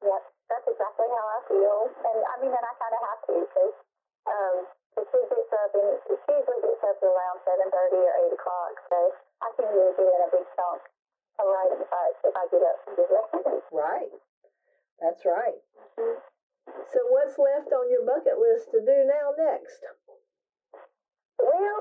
Yep, 0.00 0.24
that's 0.48 0.68
exactly 0.68 1.08
how 1.08 1.24
I 1.28 1.40
feel, 1.48 1.78
and 1.92 2.20
I 2.24 2.34
mean, 2.40 2.52
and 2.52 2.64
I 2.64 2.74
kind 2.80 2.94
of 2.96 3.02
have 3.04 3.20
to 3.28 3.34
because 3.44 3.76
um, 4.24 4.56
if 4.96 5.04
she 5.12 5.20
gets 5.28 5.52
up 5.52 5.72
and 5.76 5.90
she 6.08 6.32
usually 6.32 6.60
gets 6.64 6.82
up 6.88 6.98
around 7.04 7.36
seven 7.44 7.68
thirty 7.68 8.00
or 8.00 8.14
eight 8.24 8.32
o'clock, 8.32 8.74
so 8.88 8.98
I 9.44 9.48
can 9.60 9.68
usually 9.68 9.92
get 10.00 10.08
in 10.08 10.20
a 10.24 10.30
big 10.32 10.46
chunk 10.56 10.80
writing 11.46 11.80
if 11.80 11.92
I 11.92 12.04
if 12.26 12.34
I 12.36 12.44
get 12.50 12.62
up 12.64 12.78
and 12.86 12.94
do 12.96 13.04
that. 13.08 13.28
Right. 13.72 14.12
That's 15.00 15.22
right. 15.24 15.60
So 16.92 16.98
what's 17.08 17.38
left 17.40 17.72
on 17.72 17.86
your 17.88 18.04
bucket 18.04 18.36
list 18.36 18.68
to 18.76 18.84
do 18.84 18.96
now 19.08 19.32
next? 19.38 19.80
Well, 21.40 21.80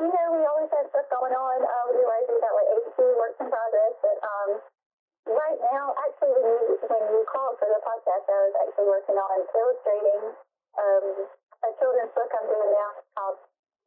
you 0.00 0.10
know, 0.12 0.26
we 0.36 0.42
always 0.44 0.68
have 0.76 0.88
stuff 0.92 1.08
going 1.08 1.32
on. 1.32 1.58
Um, 1.64 1.86
we 1.96 2.04
always 2.04 2.28
do 2.28 2.36
that 2.36 2.52
like 2.52 2.68
HQ 2.84 2.98
works 3.16 3.38
in 3.40 3.48
progress, 3.48 3.94
but 4.04 4.16
um, 4.20 4.50
right 5.28 5.60
now, 5.72 5.92
actually, 6.08 6.36
when 6.36 6.44
you 6.44 6.76
when 6.84 7.02
you 7.14 7.20
called 7.28 7.56
for 7.60 7.68
the 7.68 7.80
podcast, 7.80 8.24
I 8.28 8.38
was 8.48 8.56
actually 8.64 8.88
working 8.88 9.16
on 9.16 9.38
illustrating 9.56 10.22
um, 10.76 11.04
a 11.64 11.70
children's 11.80 12.12
book 12.12 12.30
I'm 12.32 12.46
doing 12.48 12.72
now. 12.72 12.90
It's 12.96 13.12
called 13.16 13.38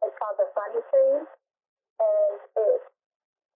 it's 0.05 0.17
called 0.17 0.38
The 0.38 0.48
Funny 0.53 0.82
Tree, 0.89 1.17
and 1.22 2.34
it's 2.58 2.92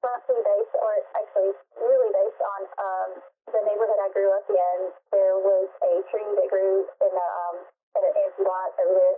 roughly 0.03 0.39
based, 0.41 0.75
or 0.77 0.91
actually 1.17 1.51
really 1.77 2.11
based 2.13 2.41
on 2.41 2.61
um, 2.77 3.09
the 3.53 3.61
neighborhood 3.65 3.99
I 4.01 4.09
grew 4.13 4.29
up 4.33 4.47
in. 4.49 4.77
There 5.11 5.37
was 5.41 5.69
a 5.81 5.93
tree 6.11 6.31
that 6.37 6.47
grew 6.49 6.85
in 7.01 7.13
a 7.13 7.27
um, 7.47 7.57
in 7.97 8.01
an 8.05 8.15
empty 8.25 8.43
lot 8.45 8.71
over 8.77 8.93
there 8.93 9.17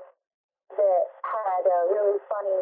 that 0.80 1.04
had 1.26 1.64
a 1.68 1.80
really 1.92 2.20
funny 2.30 2.62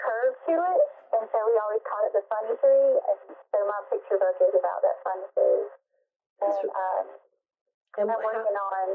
curve 0.00 0.34
to 0.48 0.54
it, 0.54 0.84
and 1.18 1.24
so 1.28 1.38
we 1.44 1.54
always 1.60 1.82
called 1.84 2.06
it 2.08 2.14
the 2.16 2.24
funny 2.30 2.54
tree. 2.58 2.90
And 2.98 3.20
so 3.52 3.58
my 3.68 3.80
picture 3.90 4.18
book 4.18 4.38
is 4.40 4.54
about 4.54 4.80
that 4.82 4.96
funny 5.04 5.28
tree. 5.34 5.62
And 6.42 6.66
um, 6.70 7.06
And 7.98 8.10
I'm 8.10 8.18
how, 8.18 8.26
working 8.26 8.58
on 8.58 8.86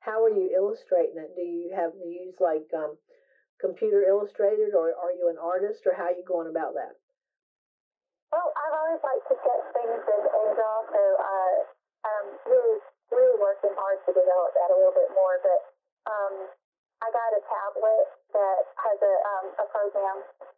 how 0.00 0.22
are 0.22 0.30
you 0.30 0.52
illustrating 0.54 1.18
it? 1.18 1.32
Do 1.34 1.42
you 1.42 1.72
have 1.74 1.92
to 1.92 2.06
use 2.06 2.36
like 2.40 2.68
um, 2.76 2.98
computer 3.60 4.04
illustrated, 4.04 4.74
or 4.76 4.92
are 4.92 5.12
you 5.16 5.28
an 5.32 5.40
artist, 5.40 5.86
or 5.86 5.94
how 5.96 6.12
are 6.12 6.16
you 6.16 6.24
going 6.26 6.48
about 6.48 6.74
that? 6.74 6.94
Well, 8.34 8.48
I've 8.52 8.74
always 8.74 9.00
liked 9.06 9.26
to 9.30 9.34
sketch 9.38 9.66
things 9.70 10.02
and, 10.02 10.24
and 10.26 10.48
draw, 10.58 10.76
so 10.90 11.02
uh, 11.18 11.54
I'm 12.06 12.26
really, 12.50 12.76
really 13.14 13.36
working 13.38 13.74
hard 13.78 14.02
to 14.02 14.10
develop 14.10 14.50
that 14.58 14.70
a 14.70 14.76
little 14.76 14.96
bit 14.96 15.10
more. 15.14 15.38
But 15.42 15.60
um, 16.10 16.34
I 17.02 17.08
got 17.14 17.30
a 17.38 17.42
tablet 17.46 18.06
that 18.34 18.62
has 18.82 18.98
a, 18.98 19.14
um, 19.30 19.46
a 19.62 19.66
program. 19.70 20.16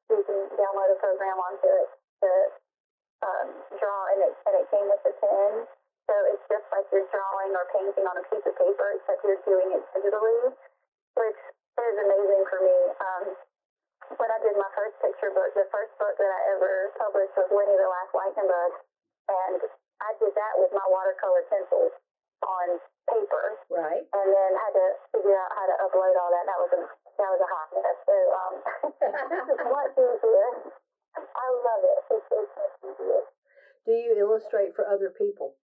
You 0.08 0.24
can 0.24 0.38
download 0.56 0.96
a 0.96 0.98
program 1.02 1.36
onto 1.38 1.68
it 1.68 1.88
to 2.24 2.30
um, 3.26 3.48
draw, 3.76 4.00
and 4.16 4.20
it, 4.26 4.34
and 4.48 4.54
it 4.58 4.66
came 4.72 4.86
with 4.88 5.02
a 5.04 5.14
pen. 5.20 5.52
So 6.08 6.14
it's 6.32 6.46
just 6.48 6.64
like 6.72 6.88
you're 6.88 7.04
drawing 7.12 7.52
or 7.52 7.68
painting 7.68 8.08
on 8.08 8.16
a 8.16 8.24
piece 8.32 8.46
of 8.48 8.56
paper, 8.56 8.96
except 8.96 9.20
you're 9.28 9.44
doing 9.44 9.76
it 9.76 9.84
digitally, 9.92 10.56
which 11.20 11.40
is 11.84 11.96
amazing 12.00 12.42
for 12.48 12.60
me. 12.64 12.78
Um, 12.96 13.24
when 14.16 14.30
I 14.32 14.38
did 14.40 14.56
my 14.56 14.70
first 14.72 14.96
picture 15.04 15.30
book, 15.36 15.52
the 15.52 15.68
first 15.68 15.92
book 16.00 16.16
that 16.16 16.30
I 16.32 16.40
ever 16.56 16.94
published 16.96 17.34
was 17.36 17.48
Winnie 17.52 17.76
the 17.76 17.88
Last 17.88 18.12
Lightning 18.16 18.48
Bug, 18.48 18.72
and 19.28 19.58
I 20.00 20.10
did 20.16 20.32
that 20.32 20.54
with 20.56 20.72
my 20.72 20.86
watercolor 20.88 21.44
pencils 21.52 21.92
on 22.46 22.66
paper, 23.10 23.44
Right. 23.68 24.06
and 24.06 24.26
then 24.30 24.50
had 24.56 24.72
to 24.72 24.86
figure 25.12 25.34
out 25.36 25.50
how 25.52 25.66
to 25.66 25.76
upload 25.84 26.14
all 26.16 26.30
that. 26.30 26.46
That 26.46 26.60
was 26.62 26.70
a 26.72 26.80
that 27.18 27.28
was 27.34 27.40
a 27.42 27.50
hot 27.50 27.68
mess. 27.74 27.98
So 28.06 28.16
um, 28.30 28.54
this 29.34 29.46
is 29.58 29.60
much 29.74 29.92
easier. 29.98 30.48
I 31.18 31.46
love 31.50 31.82
it. 31.82 31.98
It's, 32.14 32.28
it's 32.30 32.54
much 32.54 32.76
easier. 32.94 33.22
Do 33.86 33.92
you 33.92 34.12
illustrate 34.22 34.76
for 34.78 34.86
other 34.86 35.10
people? 35.18 35.56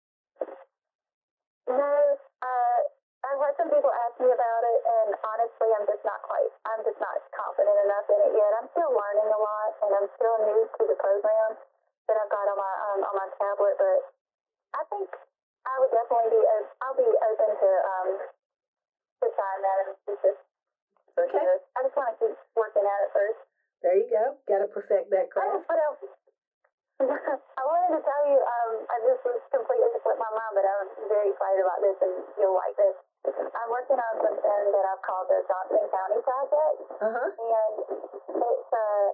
No, 1.68 1.94
uh, 2.42 2.80
I've 3.24 3.40
had 3.40 3.54
some 3.56 3.70
people 3.72 3.88
ask 3.88 4.14
me 4.20 4.28
about 4.28 4.62
it, 4.68 4.80
and 4.84 5.08
honestly, 5.24 5.68
I'm 5.72 5.86
just 5.88 6.04
not 6.04 6.20
quite, 6.22 6.52
I'm 6.68 6.82
just 6.84 7.00
not 7.00 7.16
confident 7.32 7.78
enough 7.88 8.06
in 8.12 8.20
it 8.28 8.32
yet. 8.36 8.50
I'm 8.60 8.68
still 8.76 8.92
learning 8.92 9.30
a 9.32 9.40
lot, 9.40 9.70
and 9.84 9.90
I'm 9.96 10.08
still 10.14 10.36
new 10.44 10.60
to 10.68 10.82
the 10.84 10.98
program 11.00 11.50
that 12.08 12.16
I've 12.20 12.32
got 12.32 12.44
on 12.52 12.58
my 12.60 12.74
um, 12.92 13.00
on 13.08 13.14
my 13.16 13.28
tablet. 13.40 13.74
But 13.80 13.98
I 14.76 14.82
think 14.92 15.08
I 15.64 15.74
would 15.80 15.92
definitely 15.92 16.36
be, 16.36 16.42
I'll 16.84 16.98
be 17.00 17.08
open 17.08 17.50
to 17.56 17.70
um 17.88 18.08
to 19.24 19.26
trying 19.32 19.62
that 19.64 19.76
in 19.80 19.86
the 19.88 19.96
future 20.04 20.36
Okay. 21.14 21.38
I 21.38 21.78
just 21.86 21.94
want 21.94 22.10
to 22.10 22.16
keep 22.18 22.34
working 22.58 22.82
at 22.82 22.98
it 23.06 23.10
first. 23.14 23.38
There 23.86 23.94
you 23.94 24.08
go. 24.10 24.34
Got 24.50 24.66
to 24.66 24.68
perfect 24.68 25.14
that 25.14 25.30
craft. 25.30 25.62
what 25.70 25.78
else? 25.78 26.02
I 27.58 27.62
wanted 27.62 27.98
to 27.98 28.02
tell 28.02 28.22
you, 28.26 28.38
um, 28.38 28.70
I 28.90 28.96
just 29.06 29.22
was 29.22 29.38
completely 29.50 29.94
slipped 30.02 30.18
my 30.18 30.30
mind, 30.34 30.54
but 30.58 30.66
I 30.66 30.74
was 30.82 30.90
very 31.06 31.30
excited 31.30 31.62
about 31.62 31.80
this, 31.82 31.98
and 32.02 32.14
you'll 32.38 32.58
like 32.58 32.74
this. 32.74 32.96
I'm 33.24 33.70
working 33.72 33.96
on 33.96 34.14
something 34.20 34.64
that 34.76 34.84
I've 34.84 35.00
called 35.00 35.32
the 35.32 35.40
Johnston 35.48 35.86
County 35.88 36.20
Project, 36.20 36.78
Uh 37.00 37.08
huh. 37.08 37.28
and 37.32 37.74
it's 38.36 38.68
uh, 38.68 39.06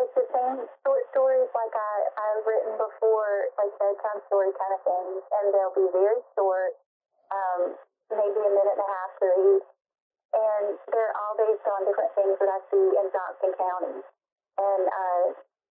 it's 0.00 0.14
the 0.16 0.26
same 0.32 0.64
short 0.80 1.04
stories 1.12 1.50
like 1.52 1.74
I 1.76 1.92
I've 2.16 2.42
written 2.48 2.72
before, 2.80 3.52
like 3.60 3.72
bedtime 3.76 4.24
story 4.32 4.48
kind 4.56 4.72
of 4.72 4.80
things, 4.80 5.20
and 5.20 5.44
they'll 5.52 5.76
be 5.76 5.88
very 5.92 6.24
short, 6.32 6.72
um, 7.28 7.76
maybe 8.08 8.40
a 8.40 8.52
minute 8.52 8.76
and 8.80 8.84
a 8.84 8.90
half 8.96 9.10
to 9.20 9.26
read, 9.28 9.62
and 10.40 10.66
they're 10.88 11.14
all 11.20 11.36
based 11.36 11.66
on 11.68 11.84
different 11.84 12.12
things 12.16 12.40
that 12.40 12.48
I 12.48 12.58
see 12.72 12.86
in 12.96 13.06
Johnston 13.12 13.52
County, 13.60 13.96
and 14.56 14.84
uh. 14.88 15.24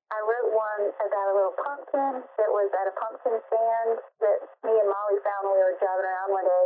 I 0.10 0.18
wrote 0.26 0.50
one 0.58 0.90
about 1.06 1.28
a 1.30 1.34
little 1.38 1.54
pumpkin 1.62 2.26
that 2.26 2.50
was 2.50 2.66
at 2.74 2.90
a 2.90 2.94
pumpkin 2.98 3.38
stand 3.46 4.02
that 4.26 4.42
me 4.66 4.74
and 4.74 4.90
Molly 4.90 5.22
found 5.22 5.46
when 5.46 5.54
we 5.54 5.62
were 5.62 5.78
driving 5.78 6.02
around 6.10 6.30
one 6.34 6.50
day 6.50 6.66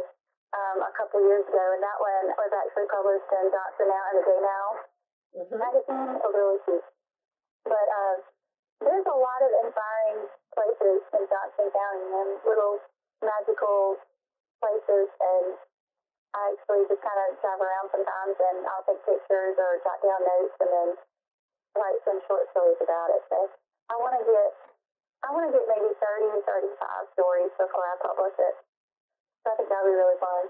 um, 0.53 0.77
a 0.85 0.93
couple 0.93 1.19
of 1.21 1.25
years 1.25 1.45
ago, 1.49 1.65
and 1.73 1.81
that 1.81 1.97
one 1.97 2.25
was 2.37 2.51
actually 2.53 2.87
published 2.89 3.29
in 3.33 3.45
Johnston 3.49 3.89
Now 3.89 4.03
and 4.13 4.17
the 4.21 4.25
Day 4.25 4.39
Now 4.41 4.65
hmm 5.33 5.57
magazine. 5.57 6.13
It 6.13 6.21
was 6.21 6.35
really 6.37 6.61
cute. 6.65 6.85
But 7.65 7.87
uh, 7.89 8.15
there's 8.85 9.07
a 9.09 9.17
lot 9.17 9.41
of 9.41 9.51
inspiring 9.65 10.29
places 10.53 10.99
in 11.15 11.23
Johnston 11.25 11.69
County 11.73 12.05
and 12.21 12.29
little 12.45 12.77
magical 13.23 13.97
places, 14.61 15.09
and 15.09 15.57
I 16.33 16.53
actually 16.53 16.85
just 16.89 17.01
kind 17.01 17.19
of 17.29 17.37
drive 17.41 17.61
around 17.61 17.87
sometimes 17.93 18.35
and 18.41 18.65
I'll 18.65 18.85
take 18.89 19.01
pictures 19.05 19.53
or 19.57 19.81
jot 19.85 20.01
down 20.01 20.21
notes 20.21 20.57
and 20.61 20.69
then 20.69 20.89
write 21.77 22.01
some 22.05 22.21
short 22.25 22.49
stories 22.53 22.81
about 22.81 23.13
it. 23.13 23.21
So 23.29 23.37
I 23.89 23.95
want 24.01 24.17
to 24.17 24.23
get, 24.25 24.49
I 25.25 25.29
want 25.29 25.49
to 25.49 25.53
get 25.53 25.65
maybe 25.69 25.93
30 25.93 26.33
to 26.33 26.41
35 26.41 27.13
stories 27.13 27.53
before 27.53 27.85
I 27.85 27.95
publish 28.01 28.37
it. 28.37 28.55
I 29.45 29.55
think 29.55 29.69
that'd 29.69 29.85
be 29.85 29.95
really 29.95 30.19
fun. 30.19 30.45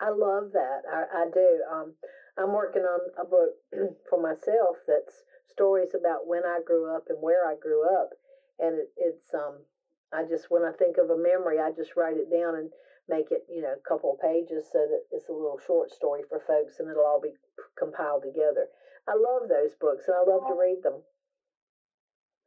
I 0.00 0.08
love 0.10 0.52
that. 0.52 0.82
I, 0.88 1.00
I 1.22 1.24
do. 1.32 1.48
Um, 1.70 1.94
I'm 2.38 2.52
working 2.52 2.82
on 2.82 3.00
a 3.20 3.24
book 3.28 3.60
for 4.08 4.20
myself 4.20 4.80
that's 4.88 5.24
stories 5.48 5.94
about 5.94 6.26
when 6.26 6.44
I 6.44 6.60
grew 6.64 6.88
up 6.88 7.04
and 7.08 7.20
where 7.20 7.44
I 7.44 7.54
grew 7.60 7.84
up, 7.84 8.10
and 8.58 8.78
it, 8.80 8.90
it's 8.96 9.32
um. 9.34 9.64
I 10.12 10.28
just 10.28 10.52
when 10.52 10.60
I 10.60 10.76
think 10.76 11.00
of 11.00 11.08
a 11.08 11.16
memory, 11.16 11.56
I 11.56 11.72
just 11.72 11.96
write 11.96 12.20
it 12.20 12.28
down 12.28 12.56
and 12.56 12.68
make 13.08 13.32
it, 13.32 13.48
you 13.48 13.62
know, 13.64 13.72
a 13.72 13.88
couple 13.88 14.12
of 14.12 14.20
pages 14.20 14.68
so 14.68 14.84
that 14.84 15.08
it's 15.10 15.28
a 15.28 15.32
little 15.32 15.58
short 15.64 15.90
story 15.90 16.20
for 16.28 16.40
folks, 16.44 16.76
and 16.78 16.90
it'll 16.90 17.06
all 17.06 17.20
be 17.20 17.32
compiled 17.80 18.22
together. 18.22 18.68
I 19.08 19.16
love 19.16 19.48
those 19.48 19.74
books, 19.80 20.04
and 20.06 20.14
I 20.14 20.22
love 20.22 20.46
to 20.46 20.54
read 20.54 20.84
them. 20.84 21.02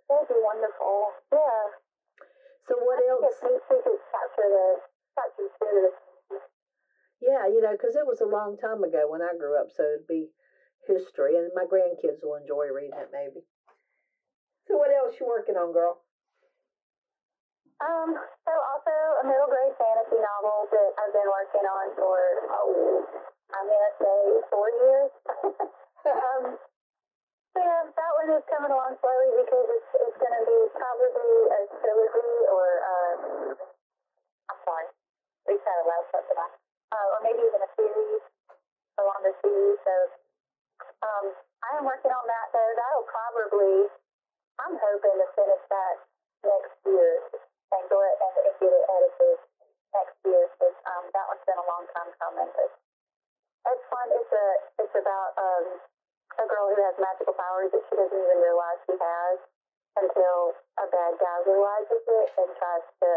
That'd 0.07 0.29
be 0.29 0.37
wonderful. 0.39 1.09
Yeah. 1.33 1.65
So 2.69 2.77
what 2.79 2.97
I 2.97 3.01
think 3.01 3.11
else? 3.11 3.33
It's 3.33 3.43
neat 3.43 3.63
to 3.65 3.77
just 3.81 4.05
capture 4.13 4.49
the, 4.49 4.67
a 5.17 5.25
Yeah, 7.21 7.47
you 7.47 7.61
know, 7.61 7.71
because 7.71 7.95
it 7.95 8.05
was 8.05 8.21
a 8.21 8.27
long 8.27 8.57
time 8.57 8.83
ago 8.83 9.07
when 9.09 9.21
I 9.21 9.37
grew 9.37 9.59
up, 9.59 9.71
so 9.71 9.83
it'd 9.83 10.07
be 10.07 10.29
history, 10.87 11.37
and 11.37 11.51
my 11.55 11.65
grandkids 11.65 12.21
will 12.23 12.35
enjoy 12.35 12.67
reading 12.69 12.99
it 12.99 13.09
maybe. 13.11 13.45
So, 14.67 14.77
what 14.77 14.91
else 14.91 15.19
you 15.19 15.27
working 15.27 15.55
on, 15.55 15.73
girl? 15.73 16.01
Um, 17.83 18.15
so 18.47 18.51
also 18.55 18.93
a 19.19 19.23
middle 19.27 19.51
grade 19.51 19.75
fantasy 19.75 20.15
novel 20.15 20.63
that 20.71 20.89
I've 20.95 21.11
been 21.11 21.27
working 21.27 21.65
on 21.67 21.85
for 21.99 22.17
oh, 22.47 23.03
I'm 23.51 23.67
gonna 23.67 23.93
say 23.99 24.19
four 24.47 24.67
years. 24.71 25.11
um, 26.07 26.55
yeah, 27.51 27.79
that 27.83 28.11
one 28.15 28.31
is 28.31 28.43
coming 28.47 28.71
along 28.71 28.95
slowly 29.03 29.43
because 29.43 29.67
it's 29.75 29.91
it's 30.07 30.17
gonna 30.23 30.43
be 30.47 30.59
probably 30.71 31.35
a 31.51 31.59
trilogy 31.83 32.35
or 32.47 32.65
uh, 32.79 33.13
I'm 33.27 33.55
sorry, 33.59 33.64
said 36.11 36.25
a 36.25 36.35
loud 36.35 36.53
uh, 36.93 37.07
or 37.13 37.19
maybe 37.21 37.41
even 37.45 37.61
a 37.61 37.71
series 37.77 38.23
along 38.97 39.19
the 39.21 39.33
series. 39.41 39.77
So 39.83 39.95
um, 41.05 41.25
I 41.61 41.69
am 41.77 41.85
working 41.85 42.13
on 42.13 42.25
that 42.25 42.47
though. 42.53 42.71
That'll 42.77 43.09
probably 43.09 43.89
I'm 44.61 44.75
hoping 44.79 45.15
to 45.19 45.27
finish 45.35 45.63
that 45.67 45.95
next 46.45 46.73
year 46.87 47.11
and 47.75 47.83
go 47.91 47.97
and, 47.99 48.15
and 48.17 48.55
get 48.61 48.71
it 48.71 48.85
edited 48.87 49.37
next 49.91 50.15
year 50.23 50.43
because 50.55 50.77
um, 50.87 51.03
that 51.11 51.25
one's 51.27 51.43
been 51.43 51.59
a 51.59 51.67
long 51.67 51.85
time 51.91 52.09
coming. 52.17 52.49
But 52.55 52.71
it's 53.75 53.85
fun. 53.91 54.07
It's 54.15 54.31
a 54.31 54.47
it's 54.79 54.95
about 54.95 55.35
um, 55.35 55.65
a 56.39 56.45
girl 56.47 56.71
who 56.71 56.79
has 56.87 56.95
magical 57.01 57.35
powers 57.35 57.71
that 57.73 57.83
she 57.89 57.93
doesn't 57.99 58.15
even 58.15 58.39
realize 58.39 58.79
she 58.87 58.95
has 58.95 59.37
until 59.95 60.55
a 60.79 60.85
bad 60.91 61.13
guy 61.19 61.37
realizes 61.47 62.03
it 62.03 62.27
and 62.35 62.49
tries 62.59 62.85
to 62.99 63.09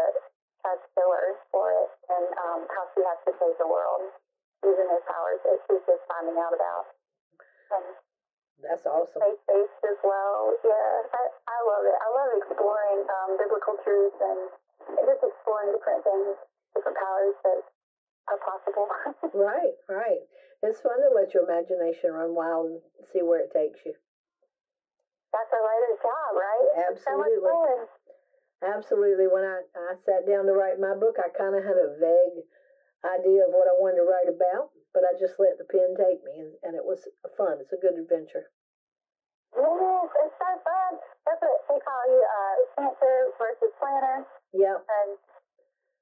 kill 0.95 1.11
her 1.11 1.39
for 1.51 1.71
it, 1.71 1.89
and 2.11 2.25
um, 2.43 2.59
how 2.67 2.83
she 2.93 3.01
has 3.03 3.19
to 3.27 3.31
save 3.39 3.55
the 3.57 3.67
world 3.69 4.11
using 4.63 4.87
those 4.91 5.05
powers 5.07 5.39
that 5.47 5.57
she's 5.67 5.83
just 5.87 6.03
finding 6.11 6.35
out 6.35 6.51
about. 6.51 6.85
And 7.71 7.85
That's 8.59 8.83
awesome. 8.83 9.23
faith 9.23 9.39
based 9.47 9.83
as 9.87 9.99
well. 10.03 10.51
Yeah, 10.67 10.91
I, 11.15 11.23
I 11.47 11.57
love 11.63 11.83
it. 11.87 11.95
I 11.95 12.07
love 12.11 12.29
exploring 12.43 12.99
um, 13.07 13.29
biblical 13.39 13.75
truths 13.87 14.19
and, 14.19 14.41
and 14.99 15.03
just 15.07 15.23
exploring 15.23 15.71
different 15.79 16.03
things, 16.03 16.35
different 16.75 16.97
powers 16.99 17.35
that 17.47 17.59
are 18.29 18.41
possible. 18.43 18.87
Right, 19.29 19.77
right. 19.87 20.25
It's 20.65 20.81
fun 20.81 20.99
to 20.99 21.13
let 21.13 21.31
your 21.37 21.45
imagination 21.45 22.11
run 22.11 22.33
wild 22.35 22.67
and 22.67 22.81
see 23.13 23.21
where 23.21 23.39
it 23.39 23.53
takes 23.53 23.79
you. 23.85 23.93
That's 25.31 25.53
a 25.53 25.61
writer's 25.61 26.01
job, 26.01 26.31
right? 26.33 26.67
So 26.97 27.13
much 27.15 27.29
Absolutely. 27.29 27.45
fun. 27.45 27.77
Absolutely. 28.59 29.27
When 29.31 29.43
I, 29.43 29.63
I 29.63 29.95
sat 30.03 30.27
down 30.27 30.45
to 30.45 30.53
write 30.53 30.79
my 30.79 30.95
book, 30.95 31.15
I 31.15 31.31
kind 31.31 31.55
of 31.55 31.63
had 31.63 31.79
a 31.79 31.95
vague 31.95 32.43
idea 33.07 33.47
of 33.47 33.55
what 33.55 33.71
I 33.71 33.75
wanted 33.79 34.03
to 34.03 34.07
write 34.07 34.27
about, 34.27 34.75
but 34.91 35.07
I 35.07 35.15
just 35.15 35.39
let 35.39 35.55
the 35.55 35.63
pen 35.71 35.95
take 35.95 36.19
me, 36.27 36.43
and, 36.43 36.51
and 36.67 36.73
it 36.75 36.83
was 36.83 36.99
fun. 37.39 37.63
It's 37.63 37.71
a 37.71 37.79
good 37.79 37.95
adventure. 37.95 38.51
Yes, 39.55 40.09
it's 40.11 40.35
so 40.35 40.51
fun. 40.61 40.91
That's 41.23 41.39
what 41.39 41.63
they 41.71 41.79
call 41.79 42.03
you, 42.11 42.21
uh, 42.21 42.91
versus 43.39 43.71
planner. 43.79 44.27
Yeah, 44.51 44.75
And 44.75 45.15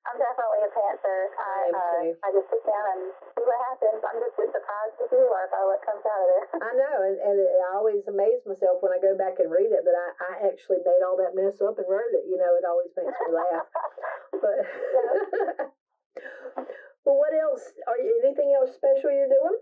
I'm 0.08 0.16
definitely 0.16 0.62
a 0.64 0.72
pantser. 0.72 1.20
I, 1.36 1.68
I 1.68 1.76
uh. 1.76 2.24
I 2.24 2.28
just 2.32 2.48
sit 2.48 2.64
down 2.64 2.86
and 2.96 3.12
see 3.36 3.44
what 3.44 3.60
happens. 3.68 4.00
I'm 4.08 4.20
just 4.24 4.40
as 4.40 4.50
surprised 4.56 4.96
as 5.04 5.12
you 5.12 5.28
are 5.28 5.48
by 5.52 5.62
what 5.68 5.84
comes 5.84 6.00
out 6.08 6.22
of 6.24 6.28
there. 6.32 6.48
I 6.64 6.72
know, 6.80 6.96
and, 7.04 7.18
and 7.20 7.38
I 7.44 7.76
always 7.76 8.08
amaze 8.08 8.40
myself 8.48 8.80
when 8.80 8.96
I 8.96 9.04
go 9.04 9.20
back 9.20 9.44
and 9.44 9.52
read 9.52 9.68
it 9.68 9.84
that 9.84 9.98
I, 10.00 10.08
I 10.16 10.32
actually 10.48 10.80
made 10.88 11.04
all 11.04 11.20
that 11.20 11.36
mess 11.36 11.60
up 11.60 11.76
and 11.76 11.88
wrote 11.92 12.16
it. 12.16 12.24
You 12.24 12.40
know, 12.40 12.56
it 12.56 12.64
always 12.64 12.96
makes 12.96 13.12
me 13.12 13.36
laugh. 13.36 13.68
But 14.38 14.60
well, 17.08 17.18
what 17.18 17.34
else? 17.34 17.64
Are 17.90 17.98
you, 17.98 18.22
anything 18.22 18.54
else 18.54 18.76
special 18.76 19.10
you're 19.10 19.32
doing? 19.32 19.58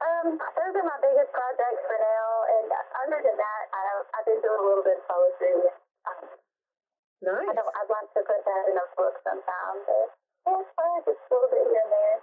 Um, 0.00 0.36
those 0.36 0.74
are 0.80 0.84
my 0.84 1.00
biggest 1.00 1.32
projects 1.32 1.82
for 1.86 1.96
now, 1.96 2.28
and 2.60 2.66
other 3.04 3.20
than 3.24 3.36
that, 3.40 3.62
I 3.72 3.82
I've 4.20 4.26
been 4.26 4.40
doing 4.40 4.60
a 4.60 4.66
little 4.68 4.84
bit 4.84 5.00
of 5.00 5.04
poetry. 5.08 5.64
Um, 6.08 6.39
I 7.20 7.28
Nice. 7.28 7.52
don't, 7.52 7.74
I'd 7.76 7.90
like 7.92 8.10
to 8.16 8.22
put 8.24 8.40
that 8.48 8.62
in 8.72 8.76
a 8.80 8.86
book 8.96 9.20
sometime, 9.20 9.76
but 9.84 10.06
yeah, 10.48 10.56
it's 10.56 10.72
fun, 10.72 11.04
just 11.04 11.20
a 11.20 11.28
little 11.28 11.50
bit 11.52 11.64
here 11.68 11.84
and 11.84 11.92
there. 11.92 12.18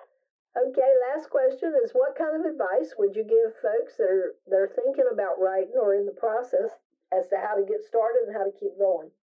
Okay, 0.57 0.91
last 1.13 1.29
question 1.29 1.69
is 1.85 1.93
what 1.93 2.17
kind 2.17 2.33
of 2.33 2.49
advice 2.49 2.97
would 2.97 3.13
you 3.13 3.21
give 3.21 3.53
folks 3.61 3.93
that 4.01 4.09
are 4.09 4.33
that 4.49 4.57
are 4.57 4.73
thinking 4.73 5.05
about 5.13 5.37
writing 5.37 5.77
or 5.77 5.93
in 5.93 6.09
the 6.09 6.17
process 6.17 6.73
as 7.13 7.29
to 7.29 7.37
how 7.37 7.53
to 7.53 7.61
get 7.61 7.85
started 7.85 8.25
and 8.25 8.33
how 8.33 8.41
to 8.41 8.55
keep 8.57 8.73
going? 8.81 9.13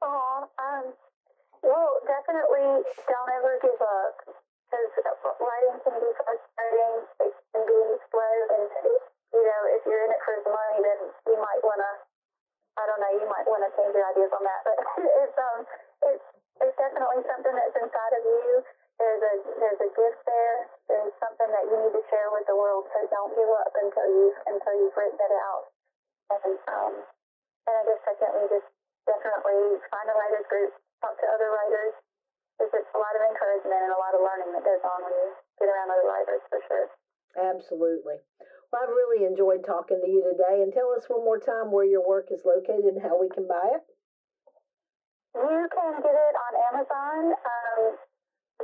Aw, 0.00 0.48
um, 0.48 0.96
well, 1.60 1.92
definitely 2.08 2.88
don't 3.04 3.30
ever 3.36 3.60
give 3.60 3.78
up, 3.78 4.16
because 4.26 4.90
writing 5.38 5.76
can 5.84 5.94
be 6.00 6.10
frustrating, 6.24 6.94
it 7.28 7.32
can 7.52 7.62
be 7.68 7.80
slow, 8.10 8.34
and, 8.58 8.66
you 9.36 9.44
know, 9.44 9.60
if 9.76 9.84
you're 9.86 10.02
in 10.08 10.10
it 10.10 10.22
for 10.24 10.40
the 10.40 10.50
money, 10.50 10.78
then 10.82 11.00
you 11.30 11.38
might 11.38 11.62
want 11.62 11.78
to, 11.78 11.92
I 12.80 12.88
don't 12.88 12.98
know, 12.98 13.12
you 13.14 13.28
might 13.30 13.46
want 13.46 13.62
to 13.62 13.70
change 13.78 13.94
your 13.94 14.08
ideas 14.10 14.32
on 14.34 14.41
that, 14.52 14.60
but 14.68 14.76
it's, 15.24 15.36
um, 15.40 15.60
it's, 16.12 16.26
it's 16.60 16.76
definitely 16.76 17.24
something 17.24 17.54
that's 17.56 17.76
inside 17.80 18.12
of 18.20 18.24
you. 18.28 18.60
There's 19.00 19.22
a, 19.24 19.34
there's 19.58 19.80
a 19.82 19.90
gift 19.96 20.20
there. 20.28 20.56
There's 20.86 21.14
something 21.18 21.48
that 21.48 21.64
you 21.66 21.76
need 21.80 21.94
to 21.96 22.04
share 22.12 22.28
with 22.30 22.44
the 22.44 22.54
world, 22.54 22.86
so 22.92 22.98
don't 23.08 23.32
give 23.32 23.48
up 23.48 23.72
until 23.72 24.06
you, 24.06 24.26
until 24.46 24.74
you've 24.76 24.94
written 24.94 25.18
it 25.18 25.34
out. 25.48 25.64
And, 26.30 26.56
um, 26.70 26.92
and 27.66 27.74
I 27.74 27.82
guess 27.88 28.00
secondly, 28.04 28.46
just 28.52 28.68
definitely 29.08 29.80
find 29.90 30.06
a 30.06 30.14
writers 30.14 30.46
group, 30.46 30.70
talk 31.00 31.16
to 31.18 31.26
other 31.32 31.50
writers. 31.50 31.96
There's 32.60 32.70
just 32.70 32.94
a 32.94 33.00
lot 33.00 33.16
of 33.16 33.22
encouragement 33.26 33.80
and 33.80 33.92
a 33.96 33.98
lot 33.98 34.14
of 34.14 34.22
learning 34.22 34.54
that 34.54 34.62
goes 34.62 34.84
on 34.86 34.98
when 35.02 35.14
you 35.18 35.28
get 35.58 35.66
around 35.66 35.88
other 35.90 36.06
writers 36.06 36.42
for 36.46 36.60
sure. 36.68 36.86
Absolutely. 37.32 38.20
Well, 38.70 38.80
I've 38.84 38.92
really 38.92 39.24
enjoyed 39.24 39.64
talking 39.64 40.00
to 40.00 40.08
you 40.08 40.24
today. 40.24 40.62
And 40.62 40.72
tell 40.72 40.92
us 40.96 41.04
one 41.08 41.24
more 41.24 41.40
time 41.40 41.72
where 41.72 41.84
your 41.84 42.06
work 42.06 42.28
is 42.30 42.44
located 42.44 42.96
and 42.96 43.02
how 43.02 43.20
we 43.20 43.28
can 43.28 43.48
buy 43.48 43.76
it. 43.76 43.84
Um, 47.30 47.80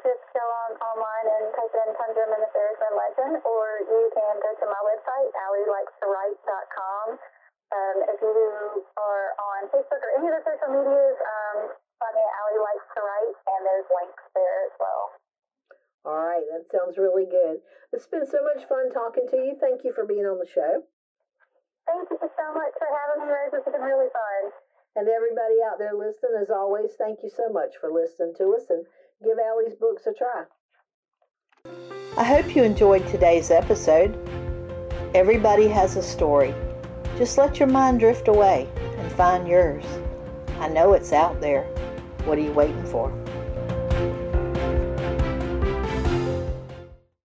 just 0.03 0.25
go 0.35 0.43
on 0.43 0.71
online 0.79 1.27
and 1.27 1.45
type 1.55 1.75
in 1.75 1.91
Tundra 1.95 2.25
and 2.31 2.43
the 2.43 2.51
Ferrisman 2.55 2.95
Legend, 2.95 3.35
or 3.43 3.83
you 3.87 4.11
can 4.15 4.35
go 4.43 4.51
to 4.55 4.67
my 4.67 4.81
website, 4.87 5.31
allielikestowrite.com. 5.35 7.07
Um, 7.69 7.97
if 8.09 8.19
you 8.23 8.39
are 8.97 9.27
on 9.37 9.69
Facebook 9.69 10.01
or 10.01 10.11
any 10.17 10.27
of 10.31 10.35
the 10.41 10.45
social 10.47 10.71
medias, 10.73 11.19
um, 11.21 11.59
find 12.01 12.15
me 12.17 12.23
at 12.23 12.35
Allie 12.41 12.63
Likes 12.63 12.89
to 12.97 13.01
Write, 13.05 13.37
and 13.45 13.61
there's 13.67 13.89
links 13.93 14.25
there 14.33 14.59
as 14.71 14.75
well. 14.81 15.03
All 16.07 16.25
right, 16.25 16.47
that 16.55 16.65
sounds 16.73 16.97
really 16.97 17.29
good. 17.29 17.61
It's 17.93 18.09
been 18.09 18.25
so 18.25 18.41
much 18.41 18.65
fun 18.65 18.89
talking 18.89 19.29
to 19.29 19.37
you. 19.37 19.59
Thank 19.61 19.85
you 19.85 19.93
for 19.93 20.07
being 20.07 20.25
on 20.25 20.41
the 20.41 20.49
show. 20.49 20.87
Thank 21.85 22.09
you 22.09 22.17
so 22.17 22.47
much 22.57 22.75
for 22.81 22.89
having 22.89 23.27
me, 23.27 23.29
Rose. 23.29 23.53
It's 23.53 23.69
been 23.69 23.85
really 23.85 24.09
fun. 24.09 24.43
And 24.99 25.07
everybody 25.09 25.55
out 25.65 25.79
there 25.79 25.95
listening, 25.95 26.43
as 26.43 26.51
always, 26.51 26.91
thank 26.99 27.21
you 27.23 27.31
so 27.31 27.49
much 27.49 27.77
for 27.81 27.89
listening 27.89 28.35
to 28.39 28.57
us 28.57 28.65
and 28.69 28.85
give 29.23 29.39
Allie's 29.39 29.77
books 29.77 30.09
a 30.09 30.13
try. 30.13 30.43
I 32.17 32.25
hope 32.25 32.57
you 32.57 32.65
enjoyed 32.65 33.07
today's 33.07 33.53
episode. 33.53 34.19
Everybody 35.15 35.69
has 35.69 35.95
a 35.95 36.03
story. 36.03 36.53
Just 37.17 37.39
let 37.39 37.61
your 37.61 37.69
mind 37.69 38.01
drift 38.01 38.27
away 38.27 38.69
and 38.99 39.13
find 39.13 39.47
yours. 39.47 39.85
I 40.59 40.69
know 40.69 40.95
it's 40.95 41.13
out 41.13 41.41
there. 41.41 41.63
What 42.25 42.37
are 42.37 42.43
you 42.43 42.51
waiting 42.51 42.85
for? 42.87 43.13